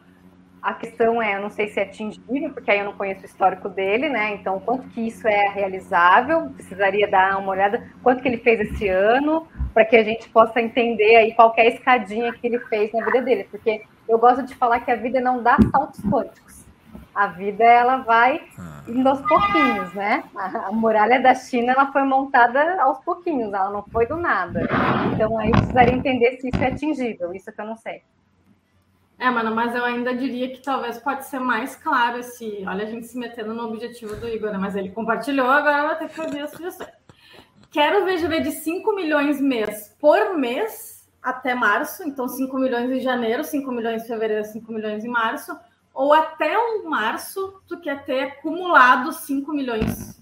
[0.60, 3.26] A questão é, eu não sei se é atingível, porque aí eu não conheço o
[3.26, 4.34] histórico dele, né?
[4.34, 6.50] Então, quanto que isso é realizável?
[6.50, 10.60] Precisaria dar uma olhada quanto que ele fez esse ano, para que a gente possa
[10.60, 13.44] entender aí qual é a escadinha que ele fez na vida dele.
[13.50, 16.61] Porque eu gosto de falar que a vida não dá saltos quânticos
[17.14, 18.82] a vida ela vai ah.
[18.88, 20.24] indo aos pouquinhos, né?
[20.34, 24.68] A, muralha da China ela foi montada aos pouquinhos, ela não foi do nada.
[25.12, 28.02] Então aí precisaria entender se isso é atingível, isso que eu não sei.
[29.18, 32.64] É, mano, mas eu ainda diria que talvez pode ser mais claro esse.
[32.66, 34.58] Olha, a gente se metendo no objetivo do Igor, né?
[34.58, 36.90] mas ele compartilhou, agora vai ter que fazer as sugestões.
[37.70, 43.44] Quero VGV de 5 milhões mês por mês até março, então 5 milhões em janeiro,
[43.44, 45.56] 5 milhões em fevereiro, 5 milhões em março
[45.94, 50.20] ou até um março tu quer ter acumulado 5 milhões.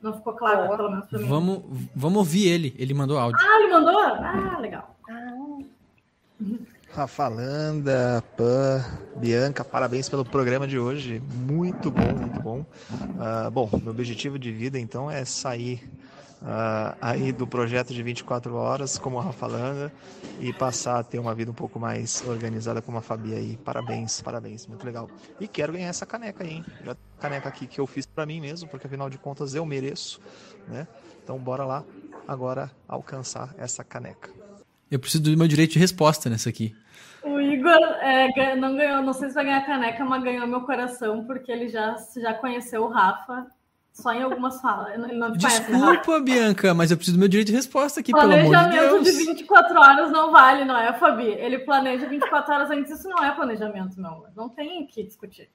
[0.00, 0.76] Não ficou claro, oh.
[0.76, 1.26] pelo menos pra mim.
[1.26, 1.62] Vamos,
[1.94, 2.74] vamos ouvir ele.
[2.78, 3.40] Ele mandou áudio.
[3.40, 3.98] Ah, ele mandou?
[3.98, 4.94] Ah, legal.
[5.08, 5.34] Ah.
[6.94, 8.84] Rafalanda, Pan,
[9.16, 11.20] Bianca, parabéns pelo programa de hoje.
[11.34, 12.60] Muito bom, muito bom.
[12.60, 15.82] Uh, bom, meu objetivo de vida então é sair
[16.44, 19.92] uh, aí do projeto de 24 horas, como a Rafa Langa,
[20.38, 23.56] e passar a ter uma vida um pouco mais organizada como a Fabi aí.
[23.64, 25.08] Parabéns, parabéns, muito legal.
[25.40, 26.64] E quero ganhar essa caneca aí, hein?
[26.84, 30.20] Já caneca aqui que eu fiz para mim mesmo, porque afinal de contas eu mereço,
[30.68, 30.86] né?
[31.22, 31.82] Então bora lá
[32.28, 34.30] agora alcançar essa caneca.
[34.90, 36.76] Eu preciso do meu direito de resposta nessa aqui.
[37.22, 40.60] O Igor é, não ganhou, não sei se vai ganhar a caneca, mas ganhou meu
[40.60, 43.46] coração, porque ele já, já conheceu o Rafa
[43.94, 44.92] só em algumas falas.
[44.92, 48.36] Ele não Desculpa, Bianca, mas eu preciso do meu direito de resposta aqui, pelo amor
[48.36, 48.58] de Deus.
[48.58, 51.28] Planejamento de 24 horas não vale, não é, Fabi?
[51.28, 54.30] Ele planeja 24 horas antes, isso não é planejamento, meu amor.
[54.34, 55.48] Não tem o que discutir.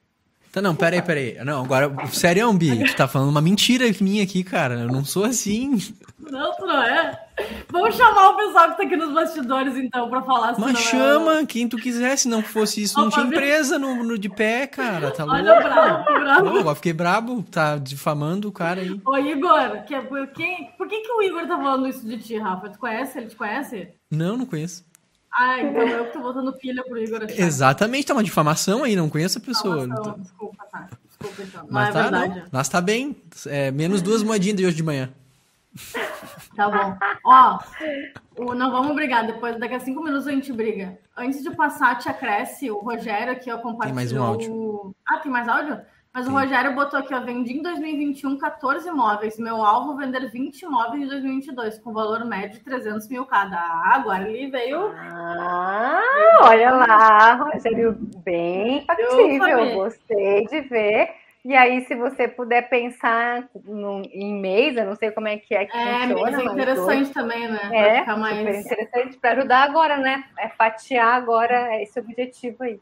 [0.52, 1.38] Tá, não, peraí, peraí.
[1.44, 4.80] Não, agora, sério, Bi, tu tá falando uma mentira minha aqui, cara.
[4.80, 5.78] Eu não sou assim.
[6.18, 7.26] Não, tu não é.
[7.70, 11.40] Vamos chamar o pessoal que tá aqui nos bastidores, então, pra falar Mas é chama
[11.40, 11.46] é...
[11.46, 15.12] quem tu quiser, se não fosse isso, não tinha empresa no, no, de pé, cara.
[15.12, 15.68] Tá Olha louco?
[15.68, 16.44] bravo, bravo.
[16.44, 19.00] Não, agora fiquei brabo, tá difamando o cara aí.
[19.04, 22.36] Ô, Igor, que, por, quem, por que, que o Igor tá falando isso de ti,
[22.36, 22.70] Rafa?
[22.70, 23.18] Tu conhece?
[23.18, 23.88] Ele te conhece?
[24.10, 24.84] Não, não conheço.
[25.32, 27.38] Ah, então eu que tô botando pilha pro Igor achar.
[27.40, 29.86] Exatamente, tá uma difamação aí, não conheço a pessoa.
[29.86, 30.88] Difamação, desculpa, tá.
[31.06, 31.66] Desculpa, então.
[31.70, 32.42] Mas é tá, não.
[32.50, 33.16] Mas tá bem.
[33.46, 35.10] É, menos duas moedinhas de hoje de manhã.
[36.56, 36.98] Tá bom.
[37.24, 37.58] Ó,
[38.36, 39.24] o, não vamos brigar.
[39.24, 40.98] Depois, daqui a cinco minutos a gente briga.
[41.16, 43.86] Antes de passar, te acresce o Rogério aqui, ó, compartilhou.
[43.86, 44.96] Tem mais um áudio.
[45.08, 45.80] Ah, tem mais áudio?
[46.12, 46.32] Mas Sim.
[46.32, 49.38] o Rogério botou aqui, ó, vendi em 2021 14 imóveis.
[49.38, 53.56] Meu alvo vender 20 imóveis em 2022, com valor médio de 300 mil cada.
[53.56, 54.92] Ah, agora ele veio...
[54.96, 56.02] Ah,
[56.42, 59.74] olha lá, Rogério, bem factível.
[59.74, 61.10] Gostei de ver.
[61.44, 65.54] E aí, se você puder pensar no, em mês, eu não sei como é que
[65.54, 66.42] é que é, funciona.
[66.42, 67.70] É interessante também, né?
[67.72, 68.36] É, ficar mais...
[68.36, 70.24] super interessante para ajudar agora, né?
[70.36, 72.80] É fatiar agora esse objetivo aí.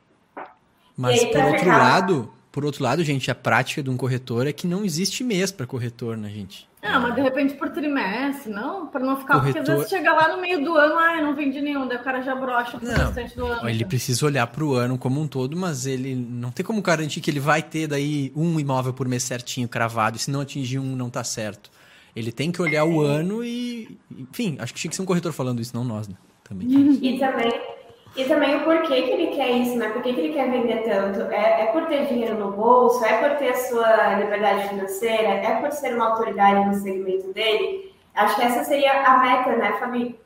[0.97, 4.53] Mas, aí, por outro lado, por outro lado, gente, a prática de um corretor é
[4.53, 6.69] que não existe mês para corretor, né, gente?
[6.81, 8.87] Ah, mas de repente por trimestre, não?
[8.87, 9.41] Para não ficar.
[9.41, 9.63] Corretor...
[9.63, 11.99] Porque às vezes chega lá no meio do ano, ah, eu não vendi nenhum, daí
[11.99, 13.69] o cara já brocha pro restante do ano.
[13.69, 17.21] Ele precisa olhar para o ano como um todo, mas ele não tem como garantir
[17.21, 20.79] que ele vai ter daí um imóvel por mês certinho, cravado, e se não atingir
[20.79, 21.71] um, não tá certo.
[22.15, 23.99] Ele tem que olhar o ano e.
[24.17, 26.15] Enfim, acho que tinha que ser um corretor falando isso, não nós, né?
[26.45, 26.69] Também.
[27.03, 27.78] E também
[28.17, 29.91] e também o porquê que ele quer isso, né?
[29.91, 31.21] Por que, que ele quer vender tanto?
[31.33, 33.05] É, é, por ter dinheiro no bolso?
[33.05, 35.29] É por ter a sua liberdade financeira?
[35.29, 37.95] É por ser uma autoridade no segmento dele?
[38.15, 40.19] Acho que essa seria a meta, né, Fabi?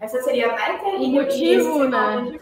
[0.00, 0.84] Essa seria a meta?
[0.84, 2.38] O motivo, né?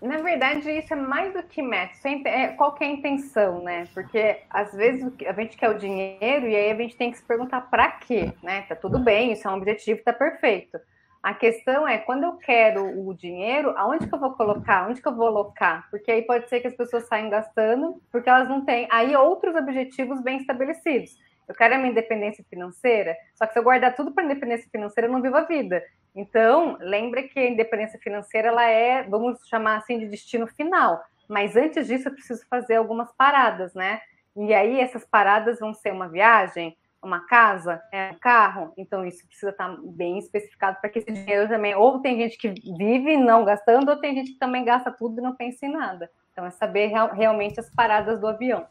[0.00, 1.92] Na verdade, isso é mais do que meta.
[2.24, 3.88] É, qual que é a intenção, né?
[3.92, 7.24] Porque às vezes a gente quer o dinheiro e aí a gente tem que se
[7.24, 8.62] perguntar para quê, né?
[8.62, 10.78] Tá tudo bem, isso é um objetivo, tá perfeito.
[11.26, 14.88] A questão é, quando eu quero o dinheiro, aonde que eu vou colocar?
[14.88, 15.90] Onde que eu vou alocar?
[15.90, 19.56] Porque aí pode ser que as pessoas saiam gastando, porque elas não têm aí outros
[19.56, 21.18] objetivos bem estabelecidos.
[21.48, 25.08] Eu quero a minha independência financeira, só que se eu guardar tudo para independência financeira,
[25.08, 25.82] eu não vivo a vida.
[26.14, 31.02] Então, lembre que a independência financeira ela é, vamos chamar assim, de destino final.
[31.28, 34.00] Mas antes disso, eu preciso fazer algumas paradas, né?
[34.36, 36.76] E aí, essas paradas vão ser uma viagem,
[37.06, 38.72] uma casa, é, um carro.
[38.76, 41.74] Então, isso precisa estar bem especificado para que esse dinheiro também.
[41.74, 45.22] Ou tem gente que vive não gastando, ou tem gente que também gasta tudo e
[45.22, 46.10] não pensa em nada.
[46.32, 48.66] Então, é saber real, realmente as paradas do avião.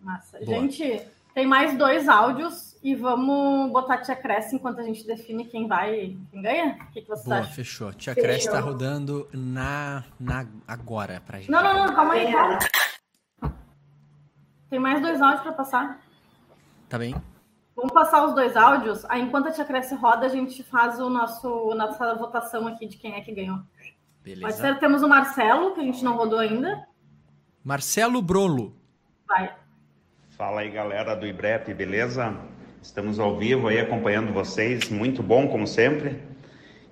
[0.00, 0.38] Massa.
[0.38, 0.46] Boa.
[0.46, 1.02] Gente,
[1.34, 5.68] tem mais dois áudios e vamos botar a Tia Cresce enquanto a gente define quem
[5.68, 6.78] vai, quem ganha?
[6.82, 7.52] O que, que você Boa, acha?
[7.52, 7.92] Fechou.
[7.92, 8.28] Tia fechou.
[8.28, 11.50] Cresce tá rodando na, na agora pra gente.
[11.50, 12.58] Não, não, não, calma aí, cara.
[14.68, 16.00] Tem mais dois áudios para passar.
[16.88, 17.14] Tá bem.
[17.76, 19.04] Vamos passar os dois áudios.
[19.08, 22.96] Aí, enquanto a Tia Cresce roda, a gente faz o nosso nossa votação aqui de
[22.96, 23.58] quem é que ganhou.
[24.24, 24.42] Beleza.
[24.42, 26.86] Pode ser, temos o Marcelo, que a gente não rodou ainda.
[27.62, 28.74] Marcelo Brolo.
[29.26, 29.54] Vai.
[30.30, 32.34] Fala aí, galera do IBREP, beleza?
[32.82, 36.20] Estamos ao vivo aí acompanhando vocês, muito bom como sempre.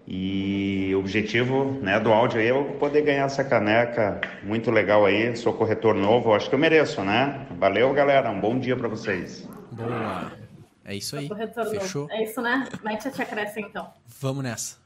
[0.06, 5.04] E o objetivo né, do áudio aí é eu poder ganhar essa caneca muito legal
[5.04, 5.34] aí.
[5.34, 7.46] Sou corretor novo, acho que eu mereço, né?
[7.58, 8.30] Valeu, galera.
[8.30, 9.48] Um bom dia para vocês.
[9.76, 10.32] Boa.
[10.86, 11.28] É isso aí.
[11.70, 12.10] Fechou.
[12.10, 12.66] É isso, né?
[12.82, 13.92] Mete a tia cresce então.
[14.06, 14.78] Vamos nessa.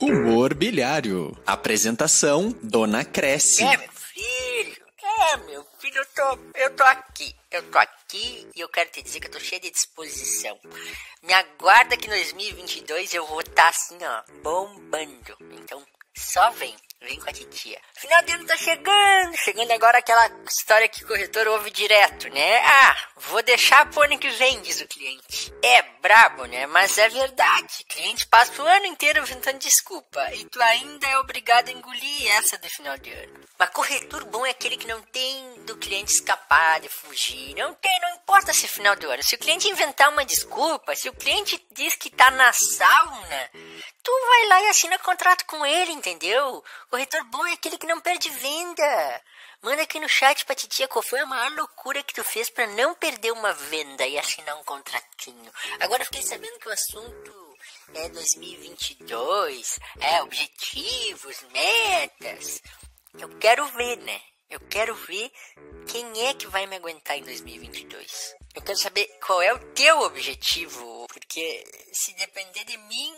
[0.00, 1.36] Humor bilhário.
[1.46, 3.62] Apresentação: Dona Cresce.
[3.62, 4.86] É, meu filho.
[5.30, 7.34] É, meu filho, eu tô, eu tô aqui.
[7.50, 10.58] Eu tô aqui e eu quero te dizer que eu tô cheio de disposição.
[11.22, 15.36] Me aguarda que em 2022 eu vou estar tá assim, ó, bombando.
[15.52, 15.82] Então,
[16.16, 16.74] só vem.
[17.00, 17.80] Vem com a titia.
[17.94, 19.36] Final de ano tá chegando.
[19.36, 22.58] Chegando agora aquela história que o corretor ouve direto, né?
[22.58, 25.54] Ah, vou deixar pro ano que vem, diz o cliente.
[25.62, 26.66] É brabo, né?
[26.66, 27.82] Mas é verdade.
[27.82, 30.34] O cliente passa o ano inteiro inventando desculpa.
[30.34, 33.40] E tu ainda é obrigado a engolir essa do final de ano.
[33.56, 37.54] Mas corretor bom é aquele que não tem do cliente escapar, de fugir.
[37.54, 39.22] Não tem, não importa se é final do ano.
[39.22, 43.50] Se o cliente inventar uma desculpa, se o cliente diz que tá na sauna,
[44.02, 46.64] tu vai lá e assina contrato com ele, entendeu?
[46.90, 49.22] Corretor bom é aquele que não perde venda.
[49.60, 52.66] Manda aqui no chat pra titia qual foi a maior loucura que tu fez para
[52.68, 55.52] não perder uma venda e assinar um contratinho.
[55.80, 57.58] Agora fiquei sabendo que o assunto
[57.94, 62.62] é 2022, é objetivos, metas.
[63.18, 64.20] Eu quero ver, né?
[64.48, 65.30] Eu quero ver
[65.88, 68.34] quem é que vai me aguentar em 2022.
[68.54, 73.14] Eu quero saber qual é o teu objetivo, porque se depender de mim,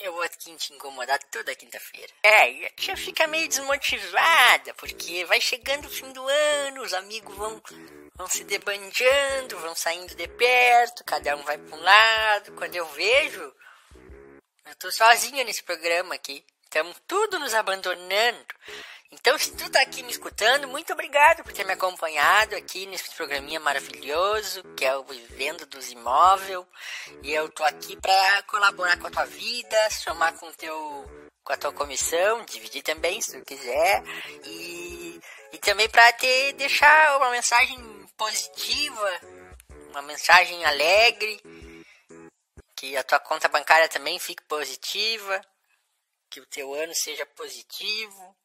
[0.00, 2.12] eu vou aqui te incomodar toda quinta-feira.
[2.22, 6.92] É, e a tia fica meio desmotivada, porque vai chegando o fim do ano, os
[6.92, 7.62] amigos vão,
[8.14, 12.52] vão se debanjando, vão saindo de perto, cada um vai para um lado.
[12.52, 13.54] Quando eu vejo,
[14.66, 16.44] eu tô sozinha nesse programa aqui.
[16.64, 18.46] Estamos tudo nos abandonando.
[19.14, 23.14] Então, se tu tá aqui me escutando, muito obrigado por ter me acompanhado aqui nesse
[23.14, 26.64] programinha maravilhoso, que é o Vivendo dos Imóveis.
[27.22, 31.06] E eu tô aqui para colaborar com a tua vida, somar com teu
[31.44, 34.02] com a tua comissão, dividir também, se tu quiser.
[34.44, 35.20] E,
[35.52, 37.78] e também para te deixar uma mensagem
[38.16, 39.20] positiva,
[39.90, 41.38] uma mensagem alegre,
[42.74, 45.38] que a tua conta bancária também fique positiva,
[46.30, 48.41] que o teu ano seja positivo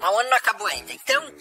[0.00, 0.92] o ano não acabou ainda.
[0.92, 1.34] Então,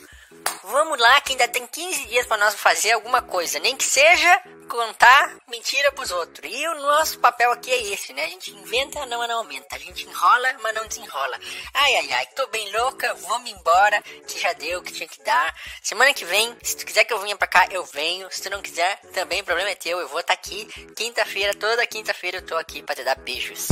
[0.63, 3.59] vamos lá que ainda tem 15 dias para nós fazer alguma coisa.
[3.59, 6.49] Nem que seja contar mentira pros outros.
[6.49, 8.25] E o nosso papel aqui é esse, né?
[8.25, 9.75] A gente inventa, não, não aumenta.
[9.75, 11.39] A gente enrola, mas não desenrola.
[11.73, 15.55] Ai, ai, ai, tô bem louca, vamos embora, que já deu, que tinha que dar.
[15.81, 18.27] Semana que vem, se tu quiser que eu venha pra cá, eu venho.
[18.31, 19.99] Se tu não quiser, também o problema é teu.
[19.99, 23.67] Eu vou estar tá aqui quinta-feira, toda quinta-feira eu tô aqui pra te dar beijos.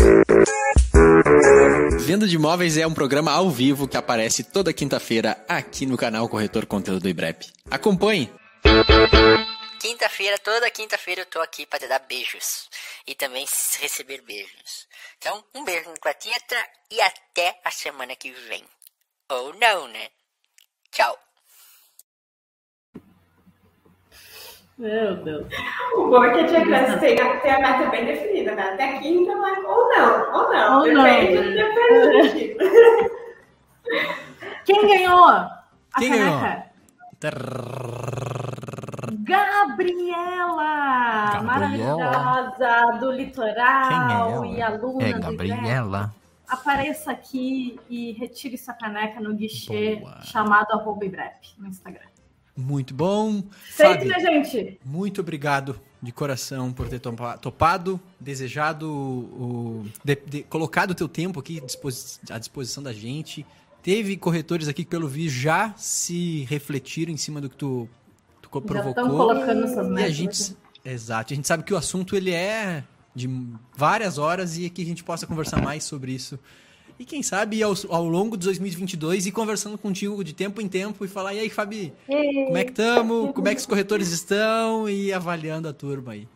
[1.99, 6.27] Venda de Imóveis é um programa ao vivo que aparece toda quinta-feira aqui no canal
[6.29, 7.51] Corretor Conteúdo do IBREP.
[7.69, 8.31] Acompanhe!
[9.79, 12.69] Quinta-feira, toda quinta-feira eu tô aqui para te dar beijos
[13.05, 13.45] e também
[13.79, 14.87] receber beijos.
[15.17, 16.55] Então, um beijo no Clatieta
[16.89, 18.63] e até a semana que vem.
[19.29, 20.09] Ou não, né?
[20.91, 21.26] Tchau.
[24.77, 25.47] Meu Deus.
[25.95, 28.73] O bom é que a tia Clécia tem, tem a meta bem definida, né?
[28.73, 30.77] Até quinta, mas ou não, ou não.
[30.79, 31.53] Ou depende, não.
[31.53, 32.57] depende
[34.65, 35.23] Quem ganhou?
[35.25, 35.59] A
[35.97, 36.39] Quem caneca?
[36.39, 36.67] ganhou?
[39.27, 41.43] Gabriela, Gabriela.
[41.43, 46.13] maravilhosa do litoral Quem é e aluna É do Gabriela.
[46.47, 50.21] Apareça aqui e retire sua caneca no guichê Boa.
[50.21, 51.05] chamado arroba
[51.57, 52.05] no Instagram.
[52.57, 53.43] Muito bom.
[53.63, 54.79] Feito, Fábio, né, gente?
[54.83, 61.07] muito obrigado de coração por ter topa- topado, desejado, o, de- de- colocado o teu
[61.07, 61.61] tempo aqui
[62.31, 63.45] à disposição da gente.
[63.83, 67.87] Teve corretores aqui que, pelo visto, já se refletiram em cima do que tu,
[68.41, 69.17] tu Já estão provocou.
[69.27, 70.89] colocando essas E a gente, aqui.
[70.89, 72.83] exato, a gente sabe que o assunto ele é
[73.15, 73.29] de
[73.75, 76.37] várias horas e que a gente possa conversar mais sobre isso.
[76.99, 81.05] E quem sabe ao, ao longo de 2022 ir conversando contigo de tempo em tempo
[81.05, 83.31] e falar, e aí, Fabi, como é que estamos?
[83.33, 84.89] Como é que os corretores estão?
[84.89, 86.27] E avaliando a turma aí.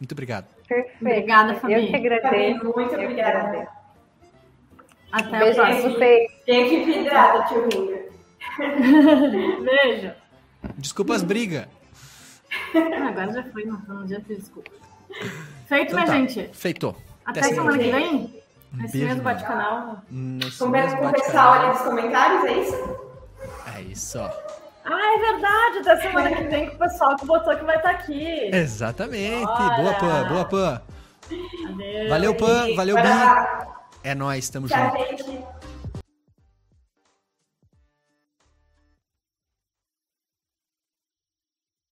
[0.00, 0.46] Muito obrigado.
[0.66, 0.96] Perfeito.
[1.00, 1.72] Obrigada, Fabi.
[1.74, 2.58] Eu que agradeço.
[2.58, 3.68] Fabi, muito obrigada.
[5.12, 6.04] Até a Beijo pra próxima.
[6.46, 8.08] equipe hidrata, tio Ringa.
[9.64, 10.12] Beijo.
[10.76, 11.66] Desculpa as brigas.
[12.74, 14.70] Ah, Agora já foi, não, não adianta desculpa.
[15.66, 16.50] Feito, Então minha tá, gente.
[16.52, 16.94] Feito.
[17.24, 18.37] Até semana que vem.
[18.72, 19.96] Um Nesse beijo, mesmo bate-canal.
[20.10, 22.98] Nesse Conversa com o pessoal ali dos comentários, é isso?
[23.76, 24.30] É isso, ó.
[24.84, 25.78] Ah, é verdade.
[25.80, 28.50] Até semana que vem com o pessoal que botou que vai estar aqui.
[28.54, 29.44] Exatamente.
[29.46, 29.76] Bora.
[29.76, 30.28] Boa, Pan.
[30.28, 30.82] Boa, Pan.
[31.68, 32.08] Adeus.
[32.08, 32.74] Valeu, Pan.
[32.74, 33.68] Valeu, Bi.
[34.04, 35.24] É nóis, tamo Tchau, junto.
[35.24, 35.44] gente.